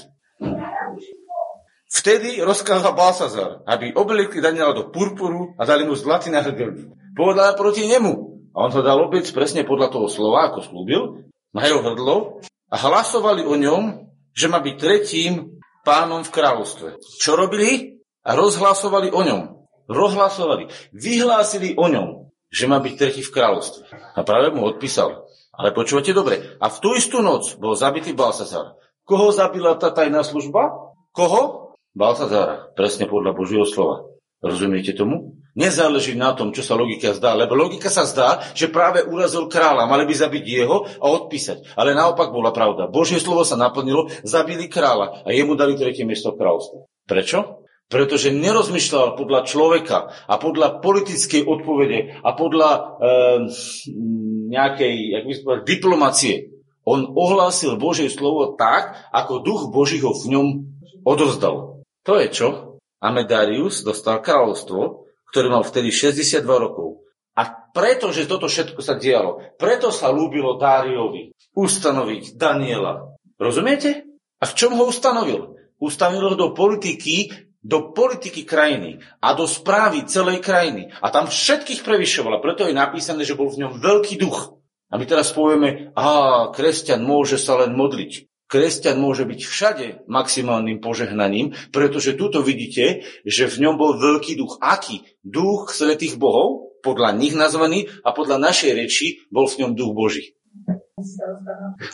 Vtedy 1.91 2.39
rozkázal 2.39 2.95
Balsazar, 2.95 3.63
aby 3.67 3.91
obliekli 3.91 4.39
Daniela 4.39 4.71
do 4.71 4.87
purpuru 4.87 5.55
a 5.59 5.67
dali 5.67 5.83
mu 5.83 5.95
zlatý 5.95 6.31
na 6.31 6.39
hrdel. 6.39 6.95
Povedal 7.19 7.59
proti 7.59 7.83
nemu. 7.83 8.47
A 8.55 8.63
on 8.63 8.71
to 8.71 8.79
dal 8.79 8.99
opäť 9.03 9.35
presne 9.35 9.67
podľa 9.67 9.91
toho 9.91 10.07
slova, 10.07 10.47
ako 10.47 10.63
slúbil, 10.63 11.27
na 11.51 11.67
jeho 11.67 11.83
hrdlo 11.83 12.39
a 12.71 12.75
hlasovali 12.79 13.43
o 13.43 13.59
ňom, 13.59 14.07
že 14.31 14.47
má 14.47 14.63
byť 14.63 14.75
tretím 14.79 15.54
pánom 15.85 16.25
v 16.25 16.33
kráľovstve. 16.33 16.87
Čo 17.21 17.37
robili? 17.37 18.01
Rozhlasovali 18.25 19.13
o 19.13 19.21
ňom. 19.21 19.41
Rozhlasovali. 19.85 20.73
Vyhlásili 20.89 21.77
o 21.77 21.85
ňom, 21.85 22.33
že 22.49 22.65
má 22.65 22.81
byť 22.81 22.93
tretí 22.97 23.21
v 23.21 23.29
kráľovstve. 23.29 23.93
A 24.17 24.19
práve 24.25 24.49
mu 24.49 24.65
odpísal. 24.65 25.29
Ale 25.53 25.71
počúvate 25.71 26.11
dobre. 26.11 26.57
A 26.57 26.67
v 26.67 26.77
tú 26.81 26.97
istú 26.97 27.21
noc 27.21 27.55
bol 27.61 27.77
zabitý 27.77 28.17
Balsazar. 28.17 28.75
Koho 29.05 29.29
zabila 29.29 29.77
tá 29.77 29.93
tajná 29.93 30.25
služba? 30.25 30.73
Koho? 31.13 31.71
Balsazára. 31.93 32.73
Presne 32.73 33.05
podľa 33.05 33.37
Božieho 33.37 33.63
slova. 33.63 34.14
Rozumiete 34.45 34.93
tomu? 34.93 35.41
Nezáleží 35.55 36.13
na 36.13 36.35
tom, 36.35 36.51
čo 36.51 36.61
sa 36.61 36.75
logika 36.75 37.15
zdá, 37.15 37.33
lebo 37.33 37.55
logika 37.55 37.87
sa 37.87 38.03
zdá, 38.03 38.43
že 38.53 38.67
práve 38.67 39.07
urazil 39.07 39.47
kráľa, 39.47 39.87
mali 39.87 40.03
by 40.03 40.13
zabiť 40.13 40.43
jeho 40.43 40.83
a 40.99 41.05
odpísať. 41.15 41.79
Ale 41.79 41.95
naopak 41.95 42.29
bola 42.29 42.51
pravda. 42.51 42.91
Božie 42.91 43.17
slovo 43.23 43.47
sa 43.47 43.55
naplnilo, 43.55 44.11
zabili 44.21 44.67
kráľa 44.67 45.23
a 45.23 45.31
jemu 45.31 45.55
dali 45.55 45.79
tretie 45.79 46.03
miesto 46.03 46.35
v 46.35 46.43
kráľovstve. 46.43 46.77
Prečo? 47.07 47.39
Pretože 47.87 48.35
nerozmýšľal 48.35 49.15
podľa 49.15 49.41
človeka 49.47 50.11
a 50.27 50.33
podľa 50.35 50.83
politickej 50.83 51.47
odpovede 51.47 52.19
a 52.19 52.29
podľa 52.35 52.69
e, 52.73 52.81
nejakej, 54.51 54.93
jak 55.15 55.23
by 55.23 55.33
povedal, 55.41 55.63
diplomacie. 55.63 56.35
On 56.85 57.01
ohlásil 57.15 57.77
Božie 57.79 58.11
slovo 58.13 58.53
tak, 58.59 58.93
ako 59.09 59.41
duch 59.41 59.63
Boží 59.73 60.01
ho 60.03 60.13
v 60.13 60.25
ňom 60.37 60.47
odovzdal. 61.05 61.81
To 62.05 62.13
je 62.21 62.27
čo? 62.29 62.64
Amedarius 63.03 63.83
dostal 63.83 64.23
kráľovstvo, 64.23 65.07
ktorý 65.31 65.47
mal 65.51 65.63
vtedy 65.67 65.91
62 65.91 66.45
rokov. 66.47 67.03
A 67.35 67.51
preto, 67.51 68.15
že 68.15 68.23
toto 68.23 68.47
všetko 68.47 68.79
sa 68.79 68.95
dialo, 68.95 69.43
preto 69.59 69.91
sa 69.91 70.07
lúbilo 70.07 70.55
Dáriovi 70.55 71.35
ustanoviť 71.51 72.39
Daniela. 72.39 73.19
Rozumiete? 73.35 74.07
A 74.39 74.47
v 74.47 74.55
čom 74.55 74.71
ho 74.79 74.87
ustanovil? 74.87 75.59
Ustanovil 75.75 76.31
ho 76.31 76.37
do 76.39 76.49
politiky, 76.55 77.31
do 77.59 77.91
politiky 77.91 78.47
krajiny 78.47 79.03
a 79.19 79.35
do 79.35 79.43
správy 79.43 80.07
celej 80.07 80.39
krajiny. 80.39 80.93
A 81.03 81.11
tam 81.11 81.27
všetkých 81.27 81.83
prevyšoval. 81.83 82.39
A 82.39 82.43
preto 82.43 82.63
je 82.63 82.77
napísané, 82.77 83.27
že 83.27 83.35
bol 83.35 83.51
v 83.51 83.67
ňom 83.67 83.83
veľký 83.83 84.15
duch. 84.21 84.55
A 84.87 84.95
my 84.95 85.03
teraz 85.03 85.33
povieme, 85.33 85.91
a 85.97 86.05
kresťan 86.53 87.03
môže 87.03 87.35
sa 87.41 87.59
len 87.59 87.75
modliť. 87.75 88.29
Kresťan 88.45 89.01
môže 89.01 89.25
byť 89.25 89.41
všade 89.41 89.87
maximálnym 90.05 90.77
požehnaním, 90.77 91.57
pretože 91.73 92.13
tuto 92.13 92.45
vidíte, 92.45 93.01
že 93.25 93.49
v 93.49 93.65
ňom 93.65 93.75
bol 93.75 93.97
veľký 93.97 94.37
duch. 94.37 94.61
Aký? 94.61 95.01
Duch 95.25 95.73
svetých 95.73 96.21
bohov, 96.21 96.77
podľa 96.85 97.17
nich 97.17 97.33
nazvaný, 97.33 97.89
a 98.05 98.13
podľa 98.13 98.37
našej 98.37 98.71
reči 98.77 99.25
bol 99.33 99.49
v 99.49 99.65
ňom 99.65 99.71
duch 99.73 99.93
Boží. 99.97 100.37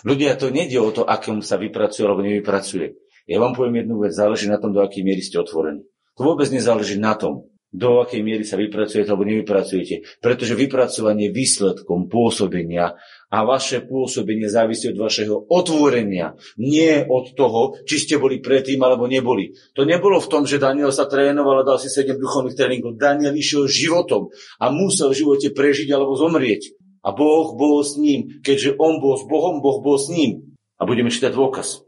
Ľudia, 0.03 0.35
to 0.35 0.51
nejde 0.51 0.77
o 0.77 0.91
to, 0.91 1.07
akom 1.07 1.39
sa 1.39 1.55
vypracuje 1.55 2.03
alebo 2.03 2.21
nevypracuje. 2.21 2.99
Ja 3.25 3.39
vám 3.39 3.55
poviem 3.55 3.87
jednu 3.87 4.03
vec, 4.03 4.11
záleží 4.11 4.51
na 4.51 4.59
tom, 4.59 4.75
do 4.75 4.83
akej 4.83 5.07
miery 5.07 5.23
ste 5.23 5.39
otvorení. 5.39 5.87
To 6.19 6.21
vôbec 6.27 6.51
nezáleží 6.51 6.99
na 6.99 7.15
tom, 7.15 7.47
do 7.71 8.03
akej 8.03 8.19
miery 8.19 8.43
sa 8.43 8.59
vypracujete 8.59 9.07
alebo 9.07 9.23
nevypracujete. 9.23 10.19
Pretože 10.19 10.59
vypracovanie 10.59 11.31
výsledkom 11.31 12.11
pôsobenia 12.11 12.99
a 13.31 13.37
vaše 13.47 13.79
pôsobenie 13.87 14.51
závisí 14.51 14.91
od 14.91 14.99
vašeho 14.99 15.47
otvorenia, 15.47 16.35
nie 16.59 16.99
od 17.07 17.31
toho, 17.31 17.79
či 17.87 18.03
ste 18.03 18.19
boli 18.19 18.43
predtým 18.43 18.83
alebo 18.83 19.07
neboli. 19.07 19.55
To 19.79 19.87
nebolo 19.87 20.19
v 20.19 20.27
tom, 20.27 20.43
že 20.43 20.59
Daniel 20.59 20.91
sa 20.91 21.07
trénoval 21.07 21.63
a 21.63 21.67
dal 21.67 21.79
si 21.79 21.87
7 21.87 22.19
duchovných 22.19 22.59
tréningov. 22.59 22.99
Daniel 22.99 23.31
išiel 23.31 23.71
životom 23.71 24.35
a 24.59 24.67
musel 24.67 25.15
v 25.15 25.23
živote 25.23 25.47
prežiť 25.55 25.87
alebo 25.95 26.19
zomrieť. 26.19 26.75
A 27.01 27.15
Boh 27.15 27.55
bol 27.55 27.81
s 27.81 27.95
ním. 27.97 28.43
Keďže 28.43 28.77
on 28.77 29.01
bol 29.01 29.17
s 29.17 29.25
Bohom, 29.25 29.63
Boh 29.63 29.81
bol 29.81 29.97
s 29.97 30.11
ním. 30.11 30.53
A 30.77 30.85
budeme 30.85 31.09
čítať 31.09 31.33
dôkaz. 31.33 31.81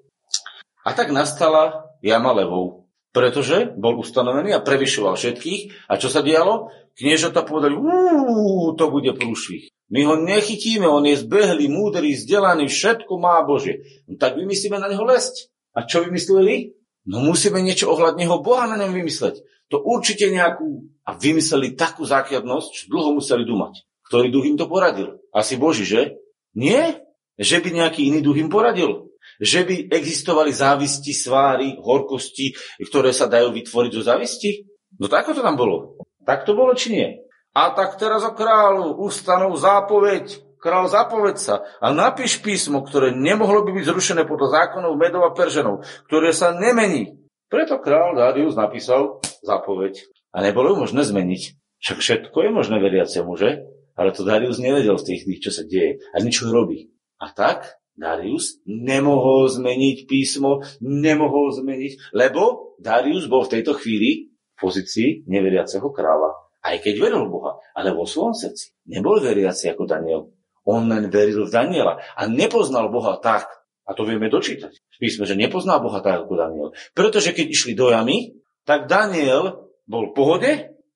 A 0.87 0.95
tak 0.95 1.11
nastala 1.11 1.91
jama 2.01 2.33
levou 2.33 2.82
pretože 3.13 3.71
bol 3.77 4.01
ustanovený 4.01 4.57
a 4.57 4.65
prevyšoval 4.65 5.15
všetkých. 5.15 5.85
A 5.87 6.01
čo 6.01 6.09
sa 6.09 6.25
dialo? 6.25 6.73
Kniežata 6.97 7.45
povedali, 7.45 7.77
uú, 7.77 8.73
to 8.73 8.89
bude 8.89 9.13
prúšvih. 9.13 9.69
My 9.93 10.01
ho 10.09 10.17
nechytíme, 10.17 10.89
on 10.89 11.05
je 11.05 11.21
zbehlý, 11.21 11.69
múdry, 11.69 12.17
vzdelaný, 12.17 12.65
všetko 12.65 13.13
má 13.21 13.45
Bože. 13.45 13.85
No 14.09 14.17
tak 14.17 14.33
vymyslíme 14.33 14.81
na 14.81 14.89
neho 14.89 15.05
lesť. 15.05 15.53
A 15.77 15.85
čo 15.85 16.01
vymysleli? 16.01 16.73
No 17.05 17.21
musíme 17.21 17.61
niečo 17.61 17.93
ohľadného 17.93 18.41
Boha 18.41 18.65
na 18.65 18.81
ňom 18.81 18.97
vymysleť. 18.97 19.45
To 19.69 19.77
určite 19.79 20.33
nejakú... 20.33 20.89
A 21.05 21.13
vymysleli 21.13 21.77
takú 21.77 22.07
zákiadnosť, 22.07 22.69
že 22.73 22.89
dlho 22.89 23.13
museli 23.13 23.45
dumať. 23.45 23.85
Ktorý 24.07 24.31
duch 24.33 24.47
im 24.49 24.57
to 24.57 24.65
poradil? 24.65 25.21
Asi 25.29 25.59
Boží, 25.59 25.85
že? 25.85 26.17
Nie? 26.57 27.05
Že 27.37 27.61
by 27.61 27.69
nejaký 27.77 28.07
iný 28.09 28.25
duch 28.25 28.39
im 28.39 28.49
poradil 28.49 29.12
že 29.41 29.65
by 29.65 29.93
existovali 29.93 30.51
závisti, 30.53 31.13
sváry, 31.15 31.79
horkosti, 31.79 32.53
ktoré 32.83 33.15
sa 33.15 33.25
dajú 33.29 33.53
vytvoriť 33.53 33.91
zo 33.93 34.03
závisti? 34.03 34.65
No 34.99 35.09
tak 35.09 35.29
to 35.29 35.41
tam 35.41 35.57
bolo. 35.57 35.97
Tak 36.23 36.45
to 36.45 36.53
bolo, 36.53 36.73
či 36.77 36.93
nie? 36.93 37.07
A 37.53 37.73
tak 37.77 38.01
teraz 38.01 38.25
o 38.25 38.33
kráľu 38.33 38.97
ustanov 38.97 39.53
zápoveď, 39.59 40.57
král 40.57 40.89
zapoveď 40.89 41.35
sa 41.37 41.55
a 41.77 41.93
napíš 41.93 42.41
písmo, 42.41 42.81
ktoré 42.81 43.13
nemohlo 43.13 43.61
by 43.61 43.77
byť 43.77 43.85
zrušené 43.85 44.21
podľa 44.25 44.63
zákonov 44.63 44.97
Medov 44.97 45.21
a 45.27 45.35
Peržanov, 45.35 45.85
ktoré 46.09 46.33
sa 46.33 46.55
nemení. 46.55 47.19
Preto 47.51 47.77
král 47.77 48.17
Darius 48.17 48.57
napísal 48.57 49.21
zapoveď. 49.45 50.01
A 50.33 50.41
nebolo 50.41 50.73
ju 50.73 50.89
možné 50.89 51.05
zmeniť. 51.05 51.41
Však 51.77 51.97
všetko 52.01 52.37
je 52.41 52.49
možné 52.49 52.81
veriacemu, 52.81 53.29
že? 53.37 53.69
Ale 53.93 54.09
to 54.09 54.25
Darius 54.25 54.57
nevedel 54.57 54.97
v 54.97 55.05
tých 55.05 55.29
dní, 55.29 55.37
čo 55.37 55.53
sa 55.53 55.61
deje. 55.61 56.01
A 56.17 56.23
niečo 56.23 56.49
robí. 56.49 56.89
A 57.21 57.29
tak 57.29 57.77
Darius 57.93 58.57
nemohol 58.65 59.49
zmeniť 59.53 60.09
písmo, 60.09 60.65
nemohol 60.81 61.53
zmeniť, 61.53 62.13
lebo 62.17 62.75
Darius 62.81 63.29
bol 63.29 63.45
v 63.45 63.59
tejto 63.59 63.77
chvíli 63.77 64.33
v 64.33 64.57
pozícii 64.57 65.29
neveriaceho 65.29 65.85
kráľa. 65.93 66.33
Aj 66.63 66.79
keď 66.79 66.95
veril 66.97 67.27
Boha, 67.27 67.59
ale 67.75 67.91
vo 67.91 68.07
svojom 68.07 68.33
srdci. 68.33 68.71
Nebol 68.87 69.19
veriaci 69.19 69.69
ako 69.69 69.83
Daniel. 69.83 70.31
On 70.63 70.87
len 70.87 71.11
veril 71.11 71.43
v 71.43 71.51
Daniela 71.51 71.99
a 72.15 72.21
nepoznal 72.25 72.87
Boha 72.87 73.19
tak, 73.19 73.51
a 73.83 73.91
to 73.91 74.07
vieme 74.07 74.31
dočítať 74.31 74.71
v 74.71 74.97
písme, 74.97 75.27
že 75.27 75.35
nepoznal 75.35 75.83
Boha 75.83 75.99
tak 75.99 76.23
ako 76.23 76.39
Daniel. 76.39 76.69
Pretože 76.95 77.35
keď 77.35 77.45
išli 77.51 77.75
do 77.75 77.91
jamy, 77.91 78.39
tak 78.63 78.87
Daniel 78.87 79.67
bol 79.83 80.11
v 80.11 80.15
pohode 80.15 80.51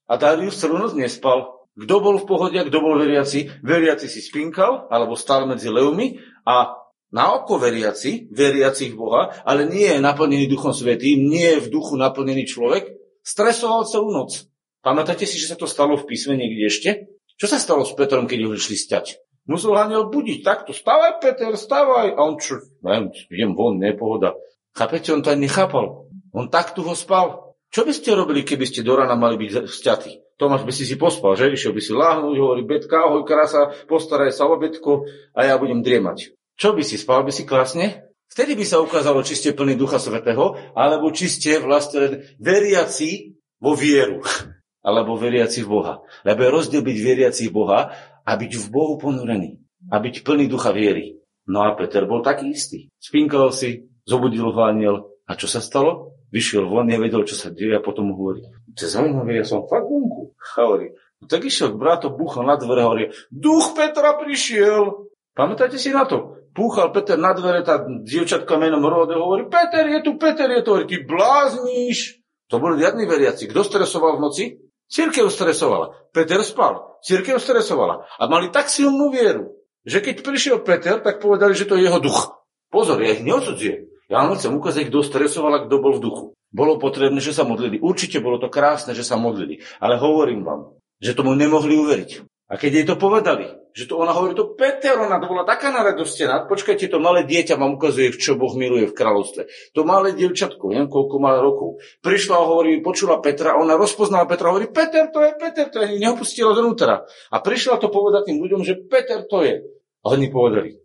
a 0.08 0.14
Darius 0.16 0.56
celú 0.56 0.80
noc 0.80 0.96
nespal. 0.96 1.52
Kto 1.78 1.96
bol 2.00 2.16
v 2.18 2.26
pohode 2.26 2.58
a 2.58 2.66
kto 2.66 2.80
bol 2.80 2.96
veriaci? 2.96 3.60
Veriaci 3.62 4.08
si 4.08 4.24
spinkal 4.24 4.88
alebo 4.88 5.20
stal 5.20 5.46
medzi 5.46 5.68
levmi 5.68 6.18
a 6.48 6.87
na 7.12 7.40
oko 7.40 7.56
veriaci, 7.56 8.28
veriaci 8.32 8.92
v 8.92 8.96
Boha, 9.00 9.22
ale 9.48 9.68
nie 9.68 9.88
je 9.88 10.04
naplnený 10.04 10.52
Duchom 10.52 10.76
Svetým, 10.76 11.28
nie 11.28 11.58
je 11.58 11.64
v 11.64 11.72
duchu 11.72 11.96
naplnený 11.96 12.48
človek, 12.48 12.92
stresoval 13.24 13.88
celú 13.88 14.12
noc. 14.12 14.48
Pamätáte 14.84 15.28
si, 15.28 15.40
že 15.40 15.52
sa 15.52 15.58
to 15.60 15.68
stalo 15.68 16.00
v 16.00 16.08
písme 16.08 16.40
niekde 16.40 16.64
ešte? 16.68 16.90
Čo 17.38 17.52
sa 17.52 17.60
stalo 17.60 17.84
s 17.84 17.94
Petrom, 17.94 18.26
keď 18.26 18.48
ho 18.48 18.52
išli 18.56 18.80
stať? 18.80 19.20
Musel 19.48 19.80
aniel 19.80 20.12
budiť 20.12 20.44
takto. 20.44 20.76
Stávaj, 20.76 21.24
Peter, 21.24 21.56
stávaj. 21.56 22.16
A 22.16 22.20
on 22.20 22.36
čo? 22.36 22.60
Neviem, 22.84 23.16
idem 23.32 23.52
von, 23.56 23.80
nepohoda. 23.80 24.36
Chápete, 24.76 25.16
on 25.16 25.24
to 25.24 25.32
aj 25.32 25.40
nechápal. 25.40 26.12
On 26.36 26.52
takto 26.52 26.84
ho 26.84 26.92
spal. 26.92 27.56
Čo 27.72 27.84
by 27.88 27.92
ste 27.96 28.16
robili, 28.16 28.44
keby 28.44 28.68
ste 28.68 28.84
do 28.84 28.96
rana 28.96 29.16
mali 29.16 29.40
byť 29.40 29.68
vzťatí? 29.68 30.12
Tomáš 30.38 30.64
by 30.64 30.74
si 30.76 30.86
si 30.86 30.96
pospal, 30.96 31.34
že? 31.34 31.50
Išiel 31.50 31.74
by 31.74 31.82
si 31.82 31.92
láhnuť, 31.96 32.36
hovorí, 32.38 32.62
Betka, 32.64 33.10
ahoj, 33.10 33.26
krása, 33.26 33.74
postaraj 33.90 34.32
sa 34.32 34.46
o 34.46 34.56
Betko 34.56 35.08
a 35.34 35.40
ja 35.48 35.58
budem 35.58 35.82
driemať. 35.82 36.37
Čo 36.58 36.74
by 36.74 36.82
si, 36.82 36.98
spal 36.98 37.22
by 37.22 37.30
si 37.30 37.46
krásne? 37.46 38.10
Vtedy 38.28 38.58
by 38.58 38.66
sa 38.66 38.82
ukázalo, 38.82 39.22
či 39.22 39.38
ste 39.38 39.56
plný 39.56 39.78
Ducha 39.78 40.02
Svetého, 40.02 40.58
alebo 40.74 41.14
či 41.14 41.30
ste 41.30 41.62
vlastne 41.62 42.34
veriaci 42.42 43.38
vo 43.62 43.78
vieru, 43.78 44.26
alebo 44.88 45.16
veriaci 45.16 45.64
v 45.64 45.70
Boha. 45.70 46.02
Lebo 46.26 46.42
je 46.44 46.50
rozdiel 46.50 46.82
byť 46.84 46.98
veriaci 46.98 47.44
v 47.48 47.56
Boha 47.56 47.80
a 48.26 48.32
byť 48.34 48.52
v 48.58 48.68
Bohu 48.74 48.98
ponorený. 48.98 49.62
A 49.94 50.02
byť 50.02 50.26
plný 50.26 50.50
ducha 50.50 50.74
viery. 50.74 51.22
No 51.48 51.64
a 51.64 51.78
Peter 51.78 52.04
bol 52.04 52.20
taký 52.20 52.52
istý. 52.52 52.92
Spinkal 53.00 53.56
si, 53.56 53.88
zobudil 54.04 54.52
ho 54.52 54.62
aniel. 54.68 55.16
A 55.30 55.40
čo 55.40 55.48
sa 55.48 55.64
stalo? 55.64 56.18
Vyšiel 56.28 56.68
von, 56.68 56.84
nevedel, 56.84 57.24
čo 57.24 57.40
sa 57.40 57.48
deje 57.48 57.72
a 57.72 57.80
potom 57.80 58.12
hovorí, 58.12 58.44
to 58.76 58.84
je 58.84 58.92
zaujímavé, 58.92 59.40
ja 59.40 59.46
som 59.48 59.64
fakt 59.64 59.88
vonku. 59.88 60.36
Hovorí, 60.60 60.92
no 61.24 61.26
tak 61.26 61.48
išiel 61.48 61.72
k 61.72 61.80
bratu, 61.80 62.12
búchal 62.12 62.44
na 62.44 62.60
dvere, 62.60 62.84
hovorí, 62.84 63.06
duch 63.32 63.72
Petra 63.72 64.20
prišiel. 64.20 65.08
Pamätáte 65.32 65.80
si 65.80 65.96
na 65.96 66.04
to? 66.04 66.37
Púchal 66.58 66.90
Peter 66.90 67.22
na 67.22 67.38
dvere, 67.38 67.62
tá 67.62 67.86
dievčatka 67.86 68.58
menom 68.58 68.82
Rode 68.82 69.14
hovorí, 69.14 69.46
Peter 69.46 69.86
je 69.86 70.02
tu, 70.02 70.18
Peter 70.18 70.50
je 70.50 70.66
tu, 70.66 70.74
hovorí, 70.74 70.90
ty 70.90 71.06
blázniš. 71.06 72.18
To 72.50 72.58
boli 72.58 72.82
riadni 72.82 73.06
veriaci. 73.06 73.46
Kto 73.46 73.62
stresoval 73.62 74.18
v 74.18 74.24
noci? 74.26 74.44
Církev 74.90 75.30
stresovala. 75.30 75.94
Peter 76.10 76.42
spal. 76.42 76.98
Církev 77.06 77.38
stresovala. 77.38 78.10
A 78.18 78.26
mali 78.26 78.50
tak 78.50 78.74
silnú 78.74 79.14
vieru, 79.14 79.54
že 79.86 80.02
keď 80.02 80.26
prišiel 80.26 80.58
Peter, 80.66 80.98
tak 80.98 81.22
povedali, 81.22 81.54
že 81.54 81.70
to 81.70 81.78
je 81.78 81.86
jeho 81.86 82.02
duch. 82.02 82.34
Pozor, 82.74 82.98
ja 83.06 83.14
ich 83.14 83.22
neodsudzujem. 83.22 83.94
Ja 84.10 84.26
vám 84.26 84.40
chcem 84.40 84.56
ukázať, 84.56 84.90
kto 84.90 85.06
stresoval 85.06 85.70
kto 85.70 85.78
bol 85.78 85.94
v 86.00 86.04
duchu. 86.04 86.26
Bolo 86.50 86.80
potrebné, 86.80 87.20
že 87.20 87.36
sa 87.36 87.44
modlili. 87.46 87.78
Určite 87.84 88.24
bolo 88.24 88.42
to 88.42 88.50
krásne, 88.50 88.98
že 88.98 89.06
sa 89.06 89.20
modlili. 89.20 89.62
Ale 89.84 90.00
hovorím 90.00 90.42
vám, 90.42 90.74
že 90.98 91.14
tomu 91.14 91.36
nemohli 91.36 91.76
uveriť. 91.76 92.24
A 92.48 92.56
keď 92.56 92.72
jej 92.72 92.86
to 92.88 92.96
povedali, 92.96 93.52
že 93.76 93.92
to 93.92 94.00
ona 94.00 94.16
hovorí, 94.16 94.32
to 94.32 94.56
Peter, 94.56 94.96
ona 94.96 95.20
to 95.20 95.28
bola 95.28 95.44
taká 95.44 95.68
naradostená. 95.70 96.48
Počkajte, 96.48 96.88
to 96.88 96.98
malé 96.98 97.28
dieťa 97.28 97.60
vám 97.60 97.76
ukazuje, 97.76 98.10
v 98.10 98.18
čo 98.18 98.40
Boh 98.40 98.56
miluje 98.56 98.88
v 98.88 98.96
kráľovstve. 98.96 99.76
To 99.76 99.84
malé 99.84 100.16
dievčatko, 100.16 100.72
neviem 100.72 100.88
koľko 100.88 101.16
má 101.20 101.36
rokov, 101.44 101.84
prišla 102.00 102.40
a 102.40 102.48
hovorí, 102.48 102.80
počula 102.80 103.20
Petra, 103.20 103.60
ona 103.60 103.76
rozpoznala 103.76 104.26
Petra, 104.26 104.56
hovorí, 104.56 104.72
Peter, 104.72 105.12
to 105.12 105.20
je 105.20 105.32
Peter, 105.36 105.68
to 105.68 105.78
je, 105.84 106.00
neopustila 106.00 106.56
dovnútra. 106.56 107.04
A 107.30 107.38
prišla 107.44 107.84
to 107.84 107.92
povedať 107.92 108.32
tým 108.32 108.40
ľuďom, 108.40 108.64
že 108.64 108.80
Peter 108.88 109.28
to 109.28 109.44
je. 109.44 109.62
A 110.02 110.06
oni 110.16 110.32
povedali, 110.32 110.80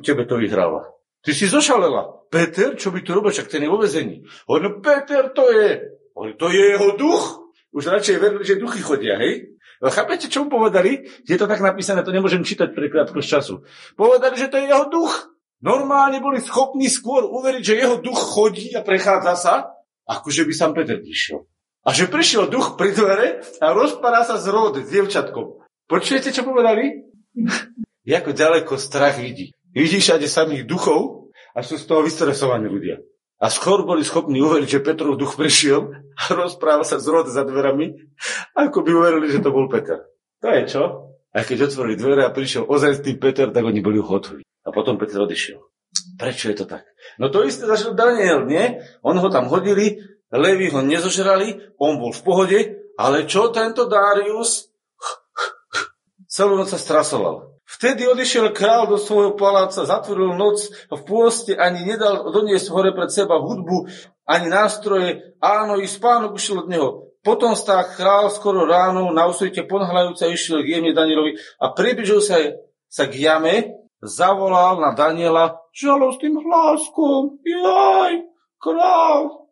tebe 0.00 0.24
to 0.24 0.40
vyhráva. 0.40 0.96
Ty 1.20 1.30
si 1.36 1.44
zošalela. 1.44 2.30
Peter, 2.32 2.72
čo 2.78 2.88
by 2.94 3.04
tu 3.04 3.12
robil, 3.12 3.34
však 3.34 3.52
ten 3.52 3.62
je 3.62 3.70
vo 3.70 3.78
vezení. 3.78 4.24
Hovorí, 4.48 4.62
no 4.64 4.72
Peter 4.80 5.28
to 5.30 5.52
je. 5.52 5.70
Hovorí, 6.16 6.32
to 6.40 6.46
je 6.48 6.64
jeho 6.72 6.88
duch. 6.96 7.44
Už 7.76 7.92
radšej 7.92 8.16
verili, 8.16 8.44
že 8.46 8.56
duchy 8.56 8.80
chodia, 8.80 9.20
hej? 9.20 9.55
No 9.82 9.92
chápete, 9.92 10.32
čo 10.32 10.44
mu 10.44 10.48
povedali? 10.48 11.04
Je 11.28 11.36
to 11.36 11.44
tak 11.44 11.60
napísané, 11.60 12.00
to 12.00 12.14
nemôžem 12.14 12.40
čítať 12.40 12.72
pre 12.72 12.88
krátkosť 12.88 13.28
času. 13.28 13.54
Povedali, 13.92 14.36
že 14.40 14.48
to 14.48 14.56
je 14.56 14.72
jeho 14.72 14.88
duch. 14.88 15.36
Normálne 15.60 16.20
boli 16.20 16.40
schopní 16.40 16.88
skôr 16.88 17.24
uveriť, 17.24 17.62
že 17.64 17.80
jeho 17.80 17.96
duch 18.00 18.16
chodí 18.16 18.76
a 18.76 18.84
prechádza 18.84 19.34
sa, 19.36 19.54
ako 20.04 20.28
že 20.28 20.44
by 20.44 20.52
sám 20.52 20.72
Peter 20.76 21.00
prišiel. 21.00 21.48
A 21.86 21.94
že 21.94 22.10
prišiel 22.10 22.50
duch 22.50 22.74
pri 22.74 22.92
dvere 22.92 23.40
a 23.62 23.66
rozpadá 23.72 24.26
sa 24.26 24.36
z 24.36 24.50
rode 24.50 24.84
s 24.84 24.90
dievčatkom. 24.90 25.62
Počujete, 25.86 26.34
čo 26.34 26.42
povedali? 26.44 26.84
Jako 28.06 28.38
ďaleko 28.38 28.78
strach 28.78 29.18
vidí. 29.18 29.50
Vidí 29.74 29.98
všade 29.98 30.30
samých 30.30 30.62
duchov 30.62 31.34
a 31.58 31.66
sú 31.66 31.74
z 31.74 31.90
toho 31.90 32.06
vystresovaní 32.06 32.70
ľudia. 32.70 33.02
A 33.36 33.52
skôr 33.52 33.84
boli 33.84 34.00
schopní 34.00 34.40
uveriť, 34.40 34.68
že 34.68 34.84
Petrov 34.84 35.20
duch 35.20 35.36
prišiel 35.36 35.92
a 35.92 36.22
rozprával 36.32 36.88
sa 36.88 36.96
z 36.96 37.06
rod 37.12 37.28
za 37.28 37.44
dverami, 37.44 37.92
ako 38.56 38.80
by 38.80 38.90
uverili, 38.96 39.28
že 39.28 39.44
to 39.44 39.52
bol 39.52 39.68
Peter. 39.68 40.08
To 40.40 40.48
je 40.48 40.62
čo? 40.64 40.82
A 41.36 41.44
keď 41.44 41.68
otvorili 41.68 42.00
dvere 42.00 42.24
a 42.24 42.32
prišiel 42.32 42.64
ozajstný 42.64 43.20
Peter, 43.20 43.52
tak 43.52 43.60
oni 43.60 43.84
boli 43.84 44.00
hotoví. 44.00 44.40
A 44.64 44.72
potom 44.72 44.96
Peter 44.96 45.20
odišiel. 45.20 45.60
Prečo 46.16 46.48
je 46.48 46.56
to 46.56 46.64
tak? 46.64 46.88
No 47.20 47.28
to 47.28 47.44
isté 47.44 47.68
zažil 47.68 47.92
Daniel, 47.92 48.48
nie? 48.48 48.80
On 49.04 49.12
ho 49.12 49.28
tam 49.28 49.52
hodili, 49.52 50.00
levy 50.32 50.72
ho 50.72 50.80
nezožrali, 50.80 51.76
on 51.76 52.00
bol 52.00 52.16
v 52.16 52.24
pohode, 52.24 52.58
ale 52.96 53.28
čo 53.28 53.52
tento 53.52 53.84
Darius? 53.84 54.72
Celú 56.24 56.56
noc 56.56 56.72
sa 56.72 56.80
strasoval. 56.80 57.55
Vtedy 57.66 58.06
odišiel 58.06 58.54
král 58.54 58.86
do 58.86 58.94
svojho 58.94 59.34
paláca, 59.34 59.82
zatvoril 59.82 60.38
noc 60.38 60.70
v 60.86 61.00
pôste, 61.02 61.58
ani 61.58 61.82
nedal 61.82 62.30
doniesť 62.30 62.70
hore 62.70 62.94
pred 62.94 63.10
seba 63.10 63.42
hudbu, 63.42 63.90
ani 64.22 64.46
nástroje. 64.46 65.34
Áno, 65.42 65.74
i 65.74 65.90
spánok 65.90 66.38
ušiel 66.38 66.62
od 66.62 66.70
neho. 66.70 66.88
Potom 67.26 67.58
stá 67.58 67.82
král 67.82 68.30
skoro 68.30 68.70
ráno, 68.70 69.10
na 69.10 69.26
úsvite 69.26 69.66
ponhľajúca 69.66 70.30
išiel 70.30 70.62
k 70.62 70.78
jemne 70.78 70.94
Danielovi 70.94 71.34
a 71.58 71.74
približil 71.74 72.22
sa, 72.22 72.38
sa 72.86 73.10
k 73.10 73.18
jame, 73.18 73.74
zavolal 73.98 74.78
na 74.78 74.94
Daniela 74.94 75.58
žalostným 75.74 76.38
hláskom. 76.38 77.42
Jaj, 77.42 78.30
král! 78.62 79.50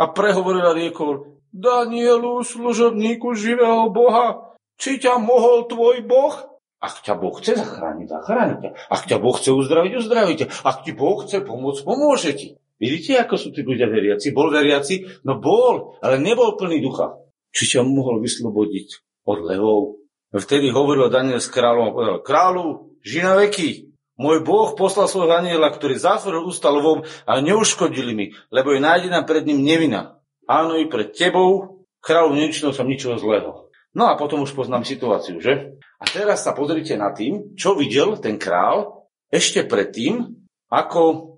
A 0.00 0.04
prehovoril 0.08 0.64
a 0.64 0.72
riekol, 0.72 1.36
Danielu, 1.52 2.40
služobníku 2.40 3.36
živého 3.36 3.92
Boha, 3.92 4.56
či 4.80 4.96
ťa 4.96 5.20
mohol 5.20 5.68
tvoj 5.68 6.00
Boh? 6.00 6.55
Ak 6.76 7.00
ťa 7.00 7.16
Boh 7.16 7.32
chce 7.40 7.56
zachrániť, 7.56 8.06
zachráni 8.12 8.54
ťa. 8.60 8.70
Ak 8.92 9.02
ťa 9.08 9.16
Boh 9.16 9.32
chce 9.32 9.50
uzdraviť, 9.56 9.92
uzdraví 9.96 10.34
ťa. 10.36 10.46
Ak 10.60 10.84
ti 10.84 10.92
Boh 10.92 11.16
chce 11.24 11.40
pomôcť, 11.40 11.80
pomôže 11.82 12.36
ti. 12.36 12.60
Vidíte, 12.76 13.16
ako 13.16 13.34
sú 13.40 13.48
tí 13.56 13.64
ľudia 13.64 13.88
veriaci? 13.88 14.36
Bol 14.36 14.52
veriaci? 14.52 15.24
No 15.24 15.40
bol, 15.40 15.96
ale 16.04 16.20
nebol 16.20 16.60
plný 16.60 16.84
ducha. 16.84 17.16
Či 17.56 17.76
ťa 17.76 17.88
mohol 17.88 18.20
vyslobodiť 18.20 19.00
od 19.24 19.38
levov? 19.40 20.04
Vtedy 20.36 20.68
hovoril 20.68 21.08
Daniel 21.08 21.40
s 21.40 21.48
kráľom 21.48 21.88
a 21.88 21.94
povedal, 21.96 22.18
kráľu, 22.20 22.92
žina 23.00 23.32
veky, 23.40 23.96
môj 24.20 24.44
Boh 24.44 24.76
poslal 24.76 25.08
svojho 25.08 25.32
aniela, 25.32 25.72
ktorý 25.72 25.96
zatvoril 25.96 26.44
ústa 26.44 26.68
lovom 26.68 27.08
a 27.24 27.32
neuškodili 27.40 28.12
mi, 28.12 28.26
lebo 28.52 28.76
je 28.76 28.84
nájdená 28.84 29.24
pred 29.24 29.48
ním 29.48 29.64
nevina. 29.64 30.20
Áno, 30.44 30.76
i 30.76 30.84
pred 30.84 31.16
tebou, 31.16 31.80
kráľu, 32.04 32.36
nečinil 32.36 32.76
som 32.76 32.84
ničoho 32.84 33.16
zlého. 33.16 33.72
No 33.96 34.12
a 34.12 34.20
potom 34.20 34.44
už 34.44 34.52
poznám 34.52 34.84
situáciu, 34.84 35.40
že? 35.40 35.75
A 35.96 36.04
teraz 36.04 36.44
sa 36.44 36.52
pozrite 36.52 36.92
na 37.00 37.12
tým, 37.16 37.56
čo 37.56 37.72
videl 37.72 38.20
ten 38.20 38.36
král 38.36 39.08
ešte 39.32 39.64
predtým, 39.64 40.28
ako 40.68 41.36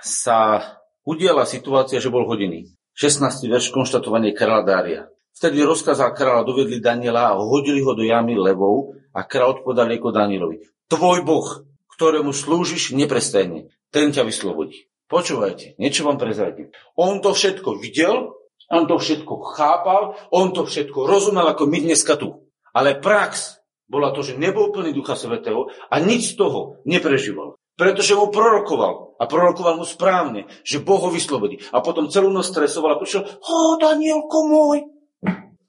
sa 0.00 0.64
udiala 1.04 1.44
situácia, 1.44 2.00
že 2.00 2.12
bol 2.12 2.24
hodiny. 2.24 2.72
16. 2.96 3.46
verš 3.46 3.70
konštatovanie 3.70 4.34
kráľa 4.34 4.64
Dária. 4.66 5.02
Vtedy 5.38 5.62
rozkázal 5.62 6.18
kráľa, 6.18 6.48
dovedli 6.50 6.82
Daniela 6.82 7.30
a 7.30 7.38
hodili 7.38 7.78
ho 7.78 7.94
do 7.94 8.02
jamy 8.02 8.34
levou 8.34 8.98
a 9.14 9.22
kráľ 9.22 9.62
odpovedal 9.62 9.86
ako 9.86 10.10
Danielovi. 10.10 10.56
Tvoj 10.90 11.22
boh, 11.22 11.62
ktorému 11.94 12.34
slúžiš 12.34 12.96
neprestajne, 12.96 13.70
ten 13.94 14.10
ťa 14.10 14.26
vyslobodí. 14.26 14.90
Počúvajte, 15.06 15.78
niečo 15.78 16.04
vám 16.04 16.18
prezradím. 16.18 16.74
On 16.98 17.22
to 17.22 17.32
všetko 17.32 17.78
videl, 17.78 18.34
on 18.68 18.84
to 18.90 18.98
všetko 18.98 19.34
chápal, 19.56 20.18
on 20.34 20.50
to 20.52 20.66
všetko 20.66 21.06
rozumel 21.06 21.48
ako 21.48 21.70
my 21.70 21.78
dneska 21.80 22.18
tu. 22.18 22.50
Ale 22.74 22.98
prax 22.98 23.57
bola 23.88 24.12
to, 24.12 24.20
že 24.20 24.36
nebol 24.36 24.68
plný 24.68 24.92
Ducha 24.92 25.16
Svetého 25.16 25.72
a 25.88 25.96
nič 25.98 26.36
z 26.36 26.44
toho 26.44 26.84
neprežíval. 26.84 27.56
Pretože 27.78 28.18
mu 28.18 28.28
prorokoval. 28.28 29.16
A 29.18 29.24
prorokoval 29.26 29.80
mu 29.80 29.86
správne, 29.86 30.46
že 30.62 30.82
Boh 30.82 30.98
ho 30.98 31.10
vyslobodí. 31.10 31.62
A 31.74 31.82
potom 31.82 32.10
celú 32.12 32.28
noc 32.30 32.46
stresoval 32.46 32.94
a 32.94 33.00
prišiel, 33.00 33.26
o 33.26 33.78
Danielko 33.80 34.38
môj. 34.46 34.78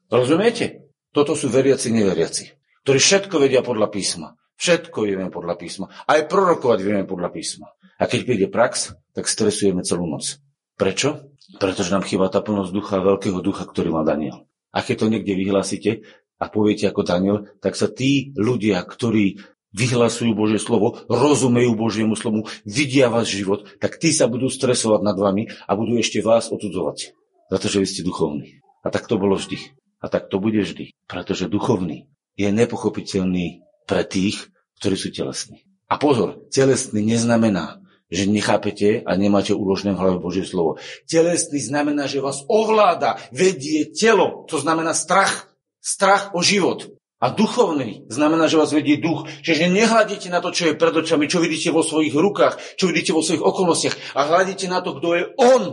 Rozumiete? 0.10 0.90
Toto 1.10 1.34
sú 1.34 1.50
veriaci, 1.50 1.90
neveriaci, 1.90 2.54
ktorí 2.86 3.00
všetko 3.02 3.36
vedia 3.42 3.62
podľa 3.66 3.90
písma. 3.90 4.38
Všetko 4.60 5.08
vieme 5.08 5.32
podľa 5.32 5.56
písma. 5.56 5.86
Aj 6.06 6.20
prorokovať 6.28 6.80
vieme 6.84 7.06
podľa 7.08 7.30
písma. 7.32 7.72
A 7.98 8.04
keď 8.06 8.20
príde 8.28 8.48
prax, 8.52 8.94
tak 9.16 9.26
stresujeme 9.26 9.82
celú 9.88 10.06
noc. 10.06 10.38
Prečo? 10.76 11.34
Pretože 11.58 11.94
nám 11.96 12.06
chýba 12.06 12.30
tá 12.30 12.44
plnosť 12.44 12.72
ducha, 12.74 13.02
veľkého 13.02 13.40
ducha, 13.42 13.66
ktorý 13.66 13.96
má 13.96 14.04
Daniel. 14.06 14.50
A 14.70 14.86
keď 14.86 14.96
to 15.02 15.12
niekde 15.14 15.34
vyhlásite 15.34 16.06
a 16.40 16.48
poviete 16.48 16.88
ako 16.88 17.04
Daniel, 17.04 17.38
tak 17.60 17.76
sa 17.76 17.92
tí 17.92 18.32
ľudia, 18.40 18.80
ktorí 18.82 19.38
vyhlasujú 19.76 20.34
Božie 20.34 20.58
slovo, 20.58 20.98
rozumejú 21.06 21.78
Božiemu 21.78 22.18
slovu, 22.18 22.50
vidia 22.66 23.12
váš 23.12 23.38
život, 23.38 23.68
tak 23.78 24.02
tí 24.02 24.10
sa 24.10 24.26
budú 24.26 24.50
stresovať 24.50 25.02
nad 25.06 25.18
vami 25.20 25.52
a 25.70 25.72
budú 25.78 26.00
ešte 26.00 26.26
vás 26.26 26.50
odsudzovať. 26.50 27.14
Za 27.50 27.58
to, 27.58 27.68
že 27.70 27.82
vy 27.82 27.88
ste 27.90 28.02
duchovní. 28.02 28.62
A 28.82 28.90
tak 28.90 29.06
to 29.06 29.22
bolo 29.22 29.38
vždy. 29.38 29.58
A 30.00 30.08
tak 30.08 30.32
to 30.32 30.40
bude 30.40 30.58
vždy. 30.58 30.96
Pretože 31.06 31.52
duchovný 31.52 32.08
je 32.40 32.50
nepochopiteľný 32.50 33.62
pre 33.84 34.08
tých, 34.08 34.48
ktorí 34.80 34.96
sú 34.96 35.10
telesní. 35.12 35.68
A 35.90 35.98
pozor, 35.98 36.46
telesný 36.54 37.02
neznamená, 37.02 37.82
že 38.10 38.30
nechápete 38.30 39.06
a 39.06 39.12
nemáte 39.18 39.54
uložené 39.54 39.94
v 39.94 40.02
hlave 40.02 40.18
Božie 40.22 40.46
slovo. 40.46 40.78
Telesný 41.06 41.62
znamená, 41.62 42.06
že 42.06 42.24
vás 42.24 42.46
ovláda, 42.50 43.18
vedie 43.30 43.90
telo, 43.90 44.46
to 44.50 44.62
znamená 44.62 44.94
strach. 44.94 45.49
Strach 45.80 46.36
o 46.36 46.44
život. 46.44 47.00
A 47.20 47.36
duchovný 47.36 48.08
znamená, 48.08 48.48
že 48.48 48.56
vás 48.56 48.72
vedie 48.72 48.96
duch. 48.96 49.28
Čiže 49.44 49.68
nehľadíte 49.68 50.32
na 50.32 50.40
to, 50.40 50.56
čo 50.56 50.72
je 50.72 50.80
pred 50.80 50.96
očami, 50.96 51.28
čo 51.28 51.44
vidíte 51.44 51.76
vo 51.76 51.84
svojich 51.84 52.16
rukách, 52.16 52.80
čo 52.80 52.88
vidíte 52.88 53.12
vo 53.12 53.20
svojich 53.20 53.44
okolnostiach 53.44 54.16
a 54.16 54.20
hľadíte 54.24 54.72
na 54.72 54.80
to, 54.80 54.96
kto 54.96 55.08
je 55.20 55.24
On. 55.36 55.64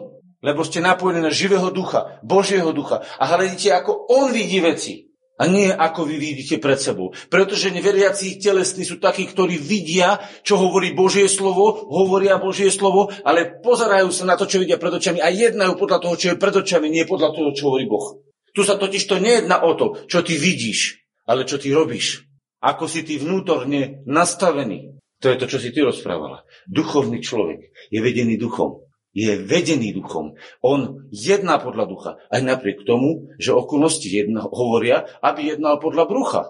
Lebo 0.42 0.66
ste 0.66 0.82
napojení 0.82 1.22
na 1.22 1.30
živého 1.30 1.70
ducha, 1.70 2.18
Božieho 2.26 2.74
ducha. 2.74 3.06
A 3.22 3.30
hľadíte, 3.30 3.70
ako 3.70 4.10
On 4.10 4.34
vidí 4.34 4.58
veci. 4.58 5.06
A 5.36 5.46
nie 5.46 5.68
ako 5.68 6.08
vy 6.08 6.16
vidíte 6.16 6.56
pred 6.56 6.80
sebou. 6.80 7.12
Pretože 7.28 7.68
neveriaci 7.68 8.40
telesní 8.40 8.88
sú 8.88 8.96
takí, 8.96 9.28
ktorí 9.28 9.60
vidia, 9.60 10.16
čo 10.40 10.56
hovorí 10.56 10.96
Božie 10.96 11.28
slovo, 11.28 11.86
hovoria 11.92 12.40
Božie 12.40 12.72
slovo, 12.72 13.12
ale 13.20 13.60
pozerajú 13.60 14.08
sa 14.10 14.24
na 14.24 14.34
to, 14.40 14.48
čo 14.48 14.56
vidia 14.58 14.80
pred 14.80 14.96
očami 14.96 15.20
a 15.20 15.28
jednajú 15.28 15.76
podľa 15.76 15.98
toho, 16.00 16.14
čo 16.16 16.26
je 16.32 16.40
pred 16.40 16.56
očami, 16.56 16.88
nie 16.88 17.04
podľa 17.04 17.36
toho, 17.36 17.52
čo 17.52 17.68
hovorí 17.68 17.84
Boh. 17.84 18.25
Tu 18.56 18.64
sa 18.64 18.80
totiž 18.80 19.04
to 19.04 19.20
nejedná 19.20 19.60
o 19.60 19.76
to, 19.76 20.08
čo 20.08 20.24
ty 20.24 20.40
vidíš, 20.40 21.04
ale 21.28 21.44
čo 21.44 21.60
ty 21.60 21.76
robíš. 21.76 22.24
Ako 22.64 22.88
si 22.88 23.04
ty 23.04 23.20
vnútorne 23.20 24.00
nastavený. 24.08 24.96
To 25.20 25.28
je 25.28 25.36
to, 25.36 25.46
čo 25.46 25.60
si 25.60 25.76
ty 25.76 25.84
rozprávala. 25.84 26.48
Duchovný 26.64 27.20
človek 27.20 27.68
je 27.92 28.00
vedený 28.00 28.40
duchom 28.40 28.86
je 29.16 29.32
vedený 29.40 29.96
duchom. 29.96 30.36
On 30.60 31.08
jedná 31.08 31.56
podľa 31.56 31.88
ducha. 31.88 32.10
Aj 32.28 32.44
napriek 32.44 32.84
tomu, 32.84 33.32
že 33.40 33.56
okolnosti 33.56 34.04
jedna, 34.04 34.44
hovoria, 34.44 35.08
aby 35.24 35.56
jednal 35.56 35.80
podľa 35.80 36.04
brucha. 36.04 36.42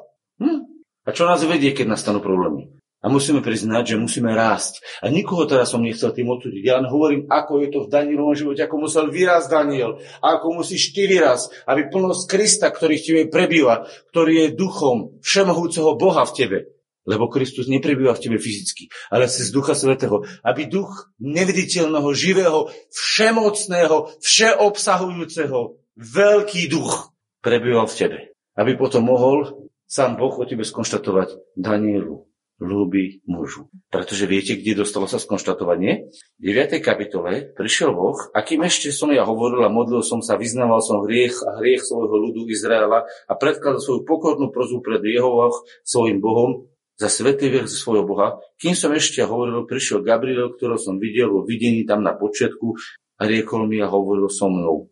Hm? 0.42 0.66
A 1.06 1.14
čo 1.14 1.30
nás 1.30 1.38
vedie, 1.46 1.70
keď 1.70 1.94
nastanú 1.94 2.18
problémy? 2.18 2.74
A 3.06 3.12
musíme 3.12 3.38
priznať, 3.38 3.94
že 3.94 4.02
musíme 4.02 4.34
rásť. 4.34 4.82
A 4.98 5.06
nikoho 5.06 5.46
teraz 5.46 5.70
som 5.70 5.78
nechcel 5.78 6.10
tým 6.10 6.26
odsúdiť. 6.26 6.58
Ja 6.66 6.82
len 6.82 6.90
hovorím, 6.90 7.30
ako 7.30 7.62
je 7.62 7.68
to 7.70 7.78
v 7.86 7.92
Danielovom 7.94 8.34
živote, 8.34 8.66
ako 8.66 8.82
musel 8.82 9.06
vyrásť 9.14 9.46
Daniel, 9.46 10.02
a 10.18 10.34
ako 10.34 10.58
musíš 10.58 10.90
ty 10.90 11.06
vyrásť, 11.06 11.70
aby 11.70 11.86
plnosť 11.86 12.22
Krista, 12.26 12.66
ktorý 12.66 12.98
v 12.98 13.06
tebe 13.06 13.22
prebýva, 13.30 13.86
ktorý 14.10 14.32
je 14.42 14.58
duchom 14.58 15.22
všemohúceho 15.22 15.94
Boha 15.94 16.26
v 16.26 16.34
tebe, 16.34 16.58
lebo 17.06 17.30
Kristus 17.30 17.70
neprebýva 17.70 18.18
v 18.18 18.22
tebe 18.26 18.38
fyzicky, 18.42 18.90
ale 19.14 19.30
cez 19.30 19.54
Ducha 19.54 19.78
Svetého, 19.78 20.26
aby 20.42 20.66
duch 20.66 21.14
neviditeľného, 21.22 22.10
živého, 22.10 22.74
všemocného, 22.90 24.18
všeobsahujúceho, 24.18 25.78
veľký 25.94 26.62
duch 26.66 27.14
prebýval 27.38 27.86
v 27.86 27.94
tebe. 27.94 28.18
Aby 28.58 28.74
potom 28.74 29.06
mohol 29.06 29.70
sám 29.86 30.18
Boh 30.18 30.34
o 30.34 30.42
tebe 30.42 30.66
skonštatovať 30.66 31.54
Danielu, 31.54 32.26
ľúbi 32.56 33.20
mužu. 33.28 33.68
Pretože 33.92 34.24
viete, 34.24 34.56
kde 34.56 34.84
dostalo 34.84 35.04
sa 35.04 35.20
skonštatovanie? 35.20 36.08
V 36.40 36.42
9. 36.42 36.80
kapitole 36.80 37.52
prišiel 37.52 37.92
Boh, 37.92 38.16
akým 38.32 38.64
ešte 38.64 38.88
som 38.92 39.12
ja 39.12 39.28
hovoril 39.28 39.60
a 39.64 39.72
modlil 39.72 40.00
som 40.00 40.24
sa, 40.24 40.40
vyznával 40.40 40.80
som 40.80 41.04
hriech 41.04 41.36
a 41.44 41.60
hriech 41.60 41.84
svojho 41.84 42.16
ľudu 42.16 42.48
Izraela 42.48 43.04
a 43.04 43.32
predkladal 43.36 43.80
svoju 43.80 44.08
pokornú 44.08 44.48
prozu 44.48 44.80
pred 44.80 45.04
jeho 45.04 45.52
svojim 45.84 46.20
Bohom, 46.20 46.68
za 46.96 47.12
svetý 47.12 47.52
vier 47.52 47.68
svojho 47.68 48.08
Boha. 48.08 48.40
Kým 48.56 48.72
som 48.72 48.88
ešte 48.96 49.20
hovoril, 49.20 49.68
prišiel 49.68 50.00
Gabriel, 50.00 50.56
ktorého 50.56 50.80
som 50.80 50.96
videl 50.96 51.28
vo 51.28 51.44
videní 51.44 51.84
tam 51.84 52.00
na 52.00 52.16
počiatku 52.16 52.72
a 53.20 53.22
riekol 53.28 53.68
mi 53.68 53.84
a 53.84 53.88
hovoril 53.92 54.32
so 54.32 54.48
mnou. 54.48 54.88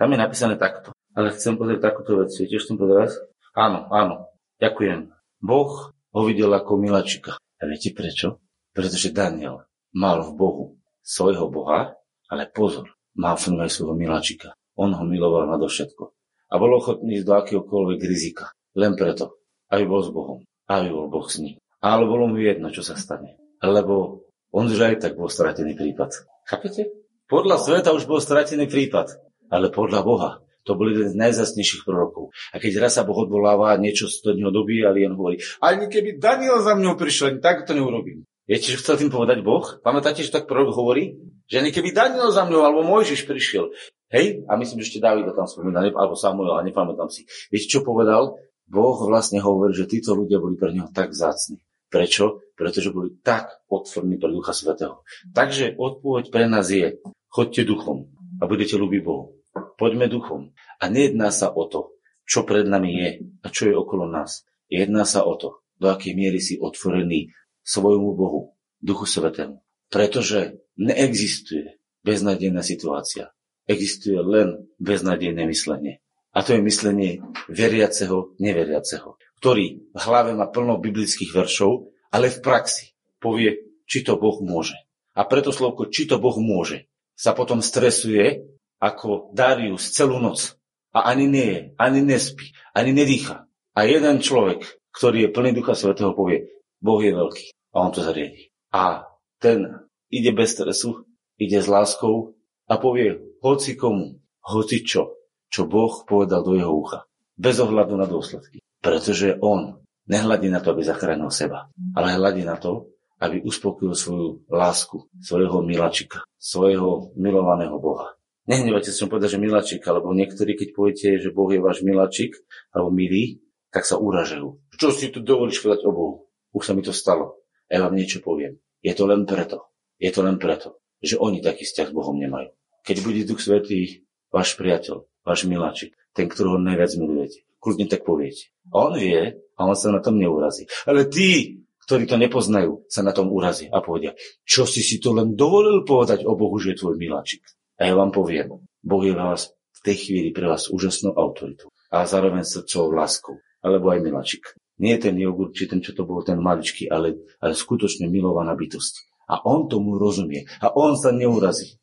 Tam 0.00 0.08
je 0.08 0.16
napísané 0.16 0.56
takto. 0.56 0.96
Ale 1.12 1.36
chcem 1.36 1.60
pozrieť 1.60 1.92
takúto 1.92 2.16
vec. 2.24 2.32
Viete, 2.32 2.56
čo 2.56 2.64
chcem 2.64 2.80
povedať? 2.80 3.20
Áno, 3.52 3.84
áno. 3.92 4.32
Ďakujem. 4.62 5.12
Boh 5.44 5.92
ho 6.14 6.20
videl 6.26 6.50
ako 6.50 6.78
milačika. 6.78 7.38
A 7.38 7.62
viete 7.68 7.94
prečo? 7.94 8.40
Pretože 8.70 9.14
Daniel 9.14 9.66
mal 9.94 10.22
v 10.24 10.30
Bohu 10.34 10.64
svojho 11.02 11.50
Boha, 11.50 11.94
ale 12.30 12.46
pozor, 12.50 12.94
mal 13.18 13.34
v 13.34 13.54
ňom 13.54 13.66
aj 13.66 13.70
svojho 13.70 13.94
milačika. 13.98 14.54
On 14.78 14.94
ho 14.94 15.04
miloval 15.04 15.50
nadovšetko. 15.50 16.04
A 16.50 16.54
bol 16.58 16.70
ochotný 16.78 17.20
ísť 17.20 17.26
do 17.26 17.34
akéhokoľvek 17.36 18.00
rizika. 18.06 18.50
Len 18.74 18.94
preto, 18.94 19.42
aby 19.70 19.86
bol 19.86 20.02
s 20.02 20.10
Bohom 20.10 20.42
aby 20.70 20.88
bol 20.94 21.10
Boh 21.10 21.26
s 21.26 21.42
ním. 21.42 21.58
Ale 21.82 22.06
bolo 22.06 22.30
mu 22.30 22.38
jedno, 22.38 22.70
čo 22.70 22.86
sa 22.86 22.94
stane. 22.94 23.34
Lebo 23.58 24.22
on 24.54 24.70
už 24.70 24.78
aj 24.78 25.02
tak 25.02 25.18
bol 25.18 25.26
stratený 25.26 25.74
prípad. 25.74 26.14
Chápete? 26.46 26.86
Podľa 27.26 27.58
sveta 27.58 27.90
už 27.90 28.06
bol 28.06 28.22
stratený 28.22 28.70
prípad. 28.70 29.18
Ale 29.50 29.74
podľa 29.74 30.00
Boha 30.06 30.30
to 30.70 30.78
bol 30.78 30.86
jeden 30.86 31.10
z 31.10 31.18
najzasnejších 31.18 31.82
prorokov. 31.82 32.30
A 32.54 32.62
keď 32.62 32.86
raz 32.86 32.94
sa 32.94 33.02
Boh 33.02 33.18
odvoláva, 33.18 33.74
niečo 33.74 34.06
z 34.06 34.22
toho 34.22 34.54
dobíjali, 34.54 35.02
on 35.10 35.18
hovorí, 35.18 35.42
ani 35.58 35.90
keby 35.90 36.22
Daniel 36.22 36.62
za 36.62 36.78
mňou 36.78 36.94
prišiel, 36.94 37.42
tak 37.42 37.66
to 37.66 37.74
neurobím. 37.74 38.22
Viete, 38.46 38.70
čo 38.74 38.82
chcel 38.82 38.98
tým 38.98 39.10
povedať 39.10 39.42
Boh? 39.42 39.62
Pamätáte, 39.82 40.22
že 40.22 40.30
tak 40.30 40.46
prorok 40.46 40.74
hovorí? 40.74 41.18
Že 41.50 41.66
ani 41.66 41.70
keby 41.74 41.90
Daniel 41.90 42.30
za 42.30 42.46
mňou 42.46 42.62
alebo 42.62 42.86
Mojžiš 42.86 43.26
prišiel. 43.26 43.74
Hej? 44.10 44.46
A 44.46 44.58
myslím, 44.58 44.82
že 44.82 44.94
ešte 44.94 45.02
Dávid 45.02 45.26
tam 45.34 45.46
spomína, 45.46 45.86
alebo 45.90 46.18
Samuel, 46.18 46.58
a 46.58 46.66
nepamätám 46.66 47.10
si. 47.10 47.26
Viete, 47.50 47.70
čo 47.70 47.86
povedal? 47.86 48.38
Boh 48.70 48.98
vlastne 49.02 49.42
hovorí, 49.42 49.74
že 49.74 49.90
títo 49.90 50.14
ľudia 50.14 50.38
boli 50.38 50.54
pre 50.54 50.70
neho 50.70 50.90
tak 50.90 51.14
zácni. 51.14 51.58
Prečo? 51.90 52.42
Pretože 52.54 52.94
boli 52.94 53.18
tak 53.22 53.50
otvorní 53.66 54.18
pre 54.18 54.30
Ducha 54.30 54.54
Svetého. 54.54 55.02
Takže 55.34 55.74
odpoveď 55.74 56.30
pre 56.30 56.46
nás 56.46 56.70
je, 56.70 57.02
chodte 57.26 57.66
duchom 57.66 58.10
a 58.38 58.46
budete 58.46 58.78
ľúbiť 58.78 59.00
Bohu. 59.02 59.39
Poďme 59.54 60.06
duchom. 60.06 60.54
A 60.78 60.86
nejedná 60.86 61.34
sa 61.34 61.50
o 61.50 61.66
to, 61.66 61.96
čo 62.28 62.46
pred 62.46 62.68
nami 62.68 62.90
je 62.94 63.10
a 63.42 63.46
čo 63.50 63.66
je 63.66 63.74
okolo 63.74 64.06
nás. 64.06 64.46
Jedná 64.70 65.02
sa 65.02 65.26
o 65.26 65.34
to, 65.34 65.66
do 65.80 65.90
akej 65.90 66.14
miery 66.14 66.38
si 66.38 66.60
otvorený 66.60 67.34
svojmu 67.66 68.14
Bohu, 68.14 68.54
Duchu 68.78 69.04
Svetému. 69.08 69.58
Pretože 69.90 70.62
neexistuje 70.78 71.80
beznadejná 72.06 72.62
situácia. 72.62 73.34
existuje 73.70 74.18
len 74.18 74.66
beznadejné 74.82 75.46
myslenie. 75.46 76.02
A 76.34 76.42
to 76.42 76.58
je 76.58 76.62
myslenie 76.62 77.22
veriaceho, 77.46 78.34
neveriaceho, 78.42 79.14
ktorý 79.38 79.94
v 79.94 80.00
hlave 80.02 80.34
má 80.34 80.50
plno 80.50 80.82
biblických 80.82 81.30
veršov, 81.30 81.90
ale 82.10 82.34
v 82.34 82.42
praxi 82.42 82.98
povie, 83.22 83.78
či 83.86 84.02
to 84.02 84.18
Boh 84.18 84.42
môže. 84.42 84.74
A 85.14 85.22
preto 85.26 85.54
slovko, 85.54 85.86
či 85.86 86.10
to 86.10 86.18
Boh 86.18 86.34
môže, 86.38 86.90
sa 87.14 87.34
potom 87.34 87.62
stresuje 87.62 88.42
ako 88.80 89.30
Darius 89.36 89.92
celú 89.92 90.18
noc. 90.18 90.56
A 90.90 91.06
ani 91.06 91.30
nie 91.30 91.46
je, 91.46 91.60
ani 91.78 92.00
nespí, 92.02 92.50
ani 92.74 92.90
nedýcha. 92.90 93.46
A 93.78 93.86
jeden 93.86 94.18
človek, 94.18 94.66
ktorý 94.90 95.28
je 95.28 95.32
plný 95.32 95.54
Ducha 95.54 95.78
Svetého, 95.78 96.10
povie, 96.10 96.50
Boh 96.82 96.98
je 96.98 97.14
veľký 97.14 97.46
a 97.70 97.76
on 97.86 97.94
to 97.94 98.02
zariadi. 98.02 98.50
A 98.74 99.06
ten 99.38 99.86
ide 100.10 100.34
bez 100.34 100.58
stresu, 100.58 101.06
ide 101.38 101.62
s 101.62 101.70
láskou 101.70 102.34
a 102.66 102.74
povie 102.82 103.38
hoci 103.38 103.78
komu, 103.78 104.18
hoci 104.42 104.82
čo, 104.82 105.14
čo 105.46 105.70
Boh 105.70 106.02
povedal 106.02 106.42
do 106.42 106.58
jeho 106.58 106.74
ucha. 106.74 107.06
Bez 107.38 107.62
ohľadu 107.62 107.94
na 107.94 108.10
dôsledky. 108.10 108.58
Pretože 108.82 109.38
on 109.38 109.78
nehľadí 110.10 110.50
na 110.50 110.58
to, 110.58 110.74
aby 110.74 110.82
zachránil 110.82 111.30
seba, 111.30 111.70
ale 111.94 112.18
hľadí 112.18 112.42
na 112.42 112.58
to, 112.58 112.90
aby 113.20 113.44
uspokojil 113.44 113.94
svoju 113.94 114.28
lásku, 114.48 115.06
svojho 115.20 115.60
milačika, 115.62 116.24
svojho 116.40 117.12
milovaného 117.14 117.76
Boha. 117.76 118.16
Nehnevajte 118.50 118.90
sa 118.90 119.06
povedať, 119.06 119.38
že 119.38 119.44
milačik, 119.46 119.86
alebo 119.86 120.10
niektorí, 120.10 120.58
keď 120.58 120.68
poviete, 120.74 121.22
že 121.22 121.30
Boh 121.30 121.46
je 121.54 121.62
váš 121.62 121.86
milačik, 121.86 122.34
alebo 122.74 122.90
milý, 122.90 123.38
tak 123.70 123.86
sa 123.86 123.94
uražajú. 123.94 124.74
Čo 124.74 124.90
si 124.90 125.06
tu 125.14 125.22
dovolíš 125.22 125.62
povedať 125.62 125.86
o 125.86 125.94
Bohu? 125.94 126.14
Už 126.50 126.66
sa 126.66 126.74
mi 126.74 126.82
to 126.82 126.90
stalo. 126.90 127.38
Ja 127.70 127.86
vám 127.86 127.94
niečo 127.94 128.18
poviem. 128.18 128.58
Je 128.82 128.90
to 128.90 129.06
len 129.06 129.22
preto. 129.22 129.70
Je 130.02 130.10
to 130.10 130.26
len 130.26 130.34
preto, 130.42 130.82
že 130.98 131.14
oni 131.14 131.38
taký 131.38 131.62
vzťah 131.62 131.92
s 131.92 131.94
Bohom 131.94 132.18
nemajú. 132.18 132.50
Keď 132.82 132.96
bude 133.06 133.22
Duch 133.22 133.38
Svetý 133.38 134.02
váš 134.34 134.58
priateľ, 134.58 135.06
váš 135.22 135.46
miláčik, 135.46 135.94
ten, 136.10 136.26
ktorého 136.26 136.58
najviac 136.58 136.90
milujete. 136.98 137.46
Kľudne 137.62 137.86
tak 137.86 138.02
poviete. 138.02 138.50
A 138.74 138.90
on 138.90 138.98
vie 138.98 139.38
a 139.54 139.60
on 139.62 139.78
sa 139.78 139.94
na 139.94 140.02
tom 140.02 140.18
neurazí. 140.18 140.66
Ale 140.90 141.06
tí, 141.06 141.62
ktorí 141.86 142.10
to 142.10 142.18
nepoznajú, 142.18 142.82
sa 142.90 143.06
na 143.06 143.14
tom 143.14 143.30
urazí 143.30 143.70
a 143.70 143.78
povedia, 143.78 144.18
čo 144.42 144.66
si 144.66 144.82
si 144.82 144.98
to 144.98 145.14
len 145.14 145.38
dovolil 145.38 145.86
povedať 145.86 146.26
o 146.26 146.34
Bohu, 146.34 146.58
že 146.58 146.74
je 146.74 146.80
tvoj 146.82 146.98
miláčik. 146.98 147.46
A 147.80 147.88
ja 147.88 147.96
vám 147.96 148.12
poviem, 148.12 148.60
Boh 148.84 149.00
je 149.00 149.16
vás 149.16 149.56
v 149.80 149.80
tej 149.88 149.96
chvíli 149.96 150.28
pre 150.36 150.44
vás 150.44 150.68
úžasnou 150.68 151.16
autoritou 151.16 151.72
a 151.88 152.04
zároveň 152.04 152.44
srdcovou 152.44 152.92
láskou, 152.92 153.40
alebo 153.64 153.88
aj 153.88 154.04
miláčik. 154.04 154.44
Nie 154.80 155.00
ten 155.00 155.16
jogurt, 155.16 155.56
či 155.56 155.64
ten, 155.64 155.80
čo 155.80 155.96
to 155.96 156.04
bol, 156.04 156.20
ten 156.20 156.36
maličký, 156.36 156.92
ale, 156.92 157.24
ale 157.40 157.56
skutočne 157.56 158.08
milovaná 158.12 158.52
bytosť. 158.52 159.24
A 159.32 159.44
on 159.48 159.68
tomu 159.68 159.96
rozumie. 159.96 160.44
A 160.60 160.72
on 160.72 160.96
sa 160.96 161.12
neurazí. 161.12 161.80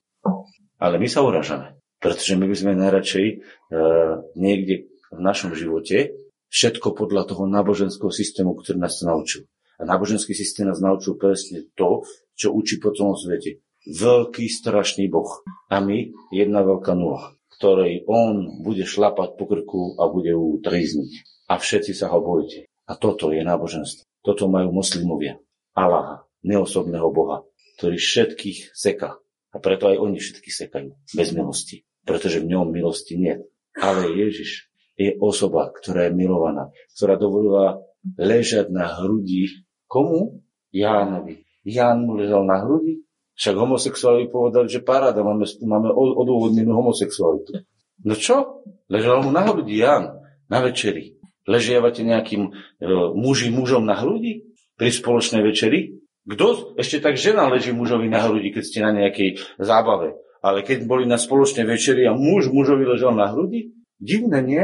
Ale 0.77 1.01
my 1.01 1.09
sa 1.09 1.25
uražame. 1.25 1.77
Pretože 1.97 2.37
my 2.37 2.45
by 2.45 2.55
sme 2.57 2.77
najradšej 2.77 3.27
e, 3.29 3.35
niekde 4.37 4.89
v 5.09 5.19
našom 5.21 5.57
živote 5.57 6.13
všetko 6.53 6.93
podľa 6.93 7.33
toho 7.33 7.49
náboženského 7.49 8.13
systému, 8.13 8.53
ktorý 8.57 8.81
nás 8.81 9.01
to 9.01 9.09
naučil. 9.09 9.41
A 9.77 9.85
náboženský 9.85 10.33
systém 10.33 10.65
nás 10.65 10.81
naučil 10.81 11.17
presne 11.17 11.69
to, 11.73 12.05
čo 12.37 12.53
učí 12.53 12.77
po 12.81 12.93
celom 12.93 13.17
svete. 13.17 13.61
Veľký, 13.87 14.51
strašný 14.51 15.07
Boh. 15.07 15.43
A 15.71 15.79
my 15.79 16.11
jedna 16.35 16.61
veľká 16.63 16.91
nula, 16.93 17.35
ktorej 17.55 18.03
on 18.07 18.61
bude 18.61 18.83
šlapať 18.83 19.39
po 19.39 19.45
krku 19.47 19.81
a 19.95 20.11
bude 20.11 20.35
ju 20.35 20.59
trizniť. 20.59 21.11
A 21.47 21.55
všetci 21.55 21.95
sa 21.95 22.11
ho 22.11 22.19
bojíte. 22.19 22.67
A 22.87 22.99
toto 22.99 23.31
je 23.31 23.39
náboženstvo. 23.39 24.03
Toto 24.23 24.51
majú 24.51 24.75
moslimovia. 24.75 25.39
Allaha, 25.71 26.27
neosobného 26.43 27.07
Boha, 27.15 27.47
ktorý 27.79 27.95
všetkých 27.95 28.75
seka. 28.75 29.23
A 29.55 29.57
preto 29.63 29.87
aj 29.87 29.97
oni 30.03 30.19
všetkých 30.19 30.55
sekajú. 30.67 30.91
Bez 31.15 31.31
milosti 31.31 31.87
pretože 32.07 32.39
v 32.39 32.55
ňom 32.55 32.71
milosti 32.71 33.19
nie. 33.19 33.35
Ale 33.75 34.15
Ježiš 34.15 34.71
je 34.95 35.13
osoba, 35.19 35.69
ktorá 35.75 36.09
je 36.09 36.15
milovaná, 36.15 36.71
ktorá 36.95 37.19
dovolila 37.19 37.83
ležať 38.15 38.71
na 38.71 38.87
hrudi 38.87 39.67
komu? 39.85 40.41
Jánovi. 40.71 41.43
Ján 41.67 42.07
mu 42.07 42.15
ležal 42.15 42.47
na 42.47 42.63
hrudi? 42.63 43.03
Však 43.37 43.53
homosexuáli 43.53 44.33
povedali, 44.33 44.65
že 44.65 44.81
paráda, 44.81 45.21
máme, 45.21 45.45
máme 45.45 45.93
odôvodnenú 45.93 46.73
homosexualitu. 46.73 47.61
No 48.01 48.13
čo? 48.17 48.65
Ležal 48.89 49.21
mu 49.21 49.29
na 49.29 49.45
hrudi 49.45 49.77
Ján 49.77 50.25
na 50.49 50.59
večeri. 50.61 51.17
Ležiavate 51.45 52.01
nejakým 52.01 52.49
e, 52.49 52.51
muži 53.13 53.53
mužom 53.53 53.85
na 53.85 53.95
hrudi 53.95 54.43
pri 54.75 54.89
spoločnej 54.89 55.45
večeri? 55.45 55.95
Kto 56.27 56.75
ešte 56.75 56.99
tak 56.99 57.15
žena 57.15 57.47
leží 57.47 57.71
mužovi 57.71 58.11
na 58.11 58.25
hrudi, 58.25 58.51
keď 58.51 58.63
ste 58.65 58.79
na 58.83 58.91
nejakej 58.91 59.39
zábave? 59.61 60.17
Ale 60.43 60.65
keď 60.65 60.83
boli 60.83 61.07
na 61.07 61.15
spoločnej 61.15 61.63
večeri 61.63 62.03
a 62.09 62.17
muž 62.17 62.51
mužovi 62.51 62.83
ležal 62.83 63.15
na 63.15 63.31
hrudi, 63.31 63.71
divné 64.01 64.43
nie? 64.43 64.63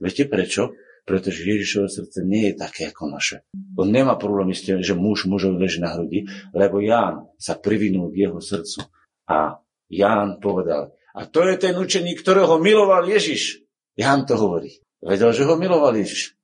Viete 0.00 0.24
prečo? 0.30 0.72
Pretože 1.02 1.42
Ježišové 1.42 1.88
srdce 1.90 2.18
nie 2.22 2.50
je 2.50 2.54
také 2.62 2.94
ako 2.94 3.10
naše. 3.10 3.42
On 3.74 3.90
nemá 3.90 4.14
problém 4.14 4.54
s 4.54 4.62
tým, 4.62 4.78
že 4.78 4.94
muž 4.94 5.26
mužovi 5.26 5.58
leží 5.58 5.82
na 5.82 5.98
hrudi, 5.98 6.30
lebo 6.54 6.78
Ján 6.78 7.26
sa 7.42 7.58
privinul 7.58 8.14
k 8.14 8.30
jeho 8.30 8.38
srdcu. 8.38 8.86
A 9.26 9.58
Ján 9.90 10.38
povedal, 10.38 10.94
a 11.12 11.28
to 11.28 11.44
je 11.44 11.60
ten 11.60 11.76
učeník, 11.76 12.24
ktorého 12.24 12.56
miloval 12.62 13.04
Ježiš. 13.04 13.60
Ján 13.98 14.24
to 14.24 14.40
hovorí. 14.40 14.80
Vedel, 15.02 15.34
že 15.34 15.44
ho 15.44 15.58
miloval 15.58 15.92
Ježiš. 15.98 16.38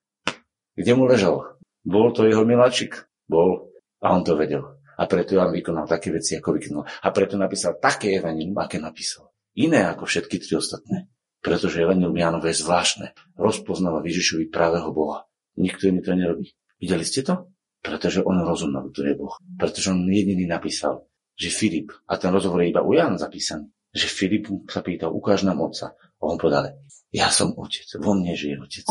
Kde 0.75 0.93
mu 0.93 1.07
ležal? 1.09 1.57
Bol 1.87 2.13
to 2.13 2.29
jeho 2.29 2.45
miláčik? 2.45 3.09
Bol. 3.25 3.73
A 4.03 4.13
on 4.13 4.23
to 4.27 4.37
vedel. 4.37 4.79
A 4.99 5.07
preto 5.07 5.39
Jan 5.39 5.55
vykonal 5.55 5.87
také 5.87 6.11
veci, 6.11 6.37
ako 6.37 6.59
vykonal. 6.59 6.85
A 6.85 7.09
preto 7.15 7.39
napísal 7.39 7.79
také 7.79 8.19
evanilium, 8.19 8.59
aké 8.59 8.83
napísal. 8.83 9.31
Iné 9.57 9.87
ako 9.87 10.05
všetky 10.05 10.43
tri 10.43 10.59
ostatné. 10.59 11.07
Pretože 11.39 11.83
evanilium 11.83 12.19
Jánové 12.19 12.51
je 12.51 12.63
zvláštne. 12.67 13.15
Rozpoznáva 13.39 14.03
Ježišovi 14.03 14.51
pravého 14.51 14.91
Boha. 14.91 15.29
Nikto 15.59 15.91
iný 15.91 16.03
to 16.03 16.15
nerobí. 16.15 16.55
Videli 16.79 17.07
ste 17.07 17.23
to? 17.23 17.51
Pretože 17.79 18.27
on 18.27 18.43
rozumel, 18.43 18.91
kto 18.91 19.07
je 19.07 19.15
Boh. 19.15 19.35
Pretože 19.59 19.95
on 19.95 20.07
jediný 20.07 20.51
napísal, 20.51 21.07
že 21.39 21.55
Filip, 21.55 21.95
a 22.11 22.19
ten 22.19 22.35
rozhovor 22.35 22.63
je 22.63 22.75
iba 22.75 22.83
u 22.83 22.91
Jana 22.91 23.15
zapísaný, 23.15 23.71
že 23.95 24.11
Filip 24.11 24.51
sa 24.67 24.83
pýtal, 24.83 25.15
ukáž 25.15 25.47
nám 25.47 25.63
otca. 25.63 25.95
A 25.95 26.23
on 26.27 26.35
povedal, 26.35 26.75
ja 27.15 27.31
som 27.31 27.55
otec, 27.55 27.87
vo 28.03 28.19
mne 28.19 28.35
žije 28.35 28.59
otec. 28.59 28.87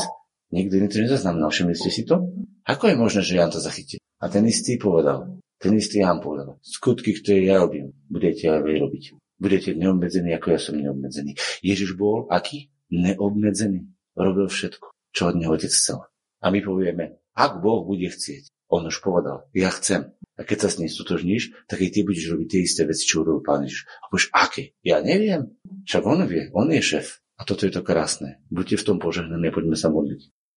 Nikto 0.55 0.79
iný 0.79 0.87
to 0.87 1.03
nezaznamenal, 1.03 1.51
všimli 1.51 1.75
ste 1.75 1.91
si 1.91 2.07
to? 2.07 2.31
Ako 2.63 2.87
je 2.87 2.95
možné, 2.95 3.21
že 3.27 3.35
Jan 3.35 3.51
to 3.51 3.59
zachytil? 3.59 3.99
A 4.23 4.31
ten 4.31 4.47
istý 4.47 4.79
povedal, 4.79 5.35
ten 5.59 5.75
istý 5.75 5.99
Ján 5.99 6.23
povedal, 6.23 6.55
skutky, 6.63 7.11
ktoré 7.19 7.43
ja 7.43 7.59
robím, 7.59 7.91
budete 8.07 8.47
aj 8.47 8.63
vy 8.63 8.79
robiť. 8.79 9.03
Budete 9.37 9.77
neobmedzení, 9.77 10.33
ako 10.33 10.47
ja 10.53 10.59
som 10.59 10.75
neobmedzený. 10.81 11.37
Ježiš 11.61 11.93
bol 11.93 12.25
aký? 12.33 12.73
Neobmedzený. 12.89 13.85
Robil 14.17 14.49
všetko, 14.49 15.13
čo 15.13 15.21
od 15.29 15.35
neho 15.37 15.53
otec 15.53 15.69
chcel. 15.69 16.01
A 16.41 16.49
my 16.49 16.59
povieme, 16.61 17.21
ak 17.37 17.61
Boh 17.61 17.85
bude 17.85 18.09
chcieť, 18.09 18.49
on 18.67 18.89
už 18.89 18.99
povedal, 18.99 19.47
ja 19.53 19.69
chcem. 19.71 20.11
A 20.37 20.41
keď 20.43 20.67
sa 20.67 20.69
s 20.73 20.77
ním 20.81 20.89
stotožníš, 20.91 21.53
tak 21.69 21.81
aj 21.81 21.89
ty 21.93 21.99
budeš 22.03 22.33
robiť 22.33 22.47
tie 22.49 22.61
isté 22.65 22.81
veci, 22.83 23.05
čo 23.05 23.21
urobil 23.25 23.45
Pán 23.45 23.65
Ježiš. 23.65 23.85
A 23.85 24.05
povieš, 24.09 24.27
aké? 24.33 24.63
Ja 24.81 25.01
neviem. 25.01 25.55
Však 25.87 26.03
on 26.03 26.25
vie, 26.25 26.49
on 26.51 26.69
je 26.73 26.81
šéf. 26.81 27.21
A 27.37 27.45
toto 27.45 27.69
je 27.69 27.73
to 27.73 27.85
krásne. 27.85 28.41
Buďte 28.49 28.81
v 28.81 28.85
tom 28.85 28.97
požehnaní, 28.97 29.53
poďme 29.53 29.77
sa 29.77 29.93
modliť. 29.93 30.33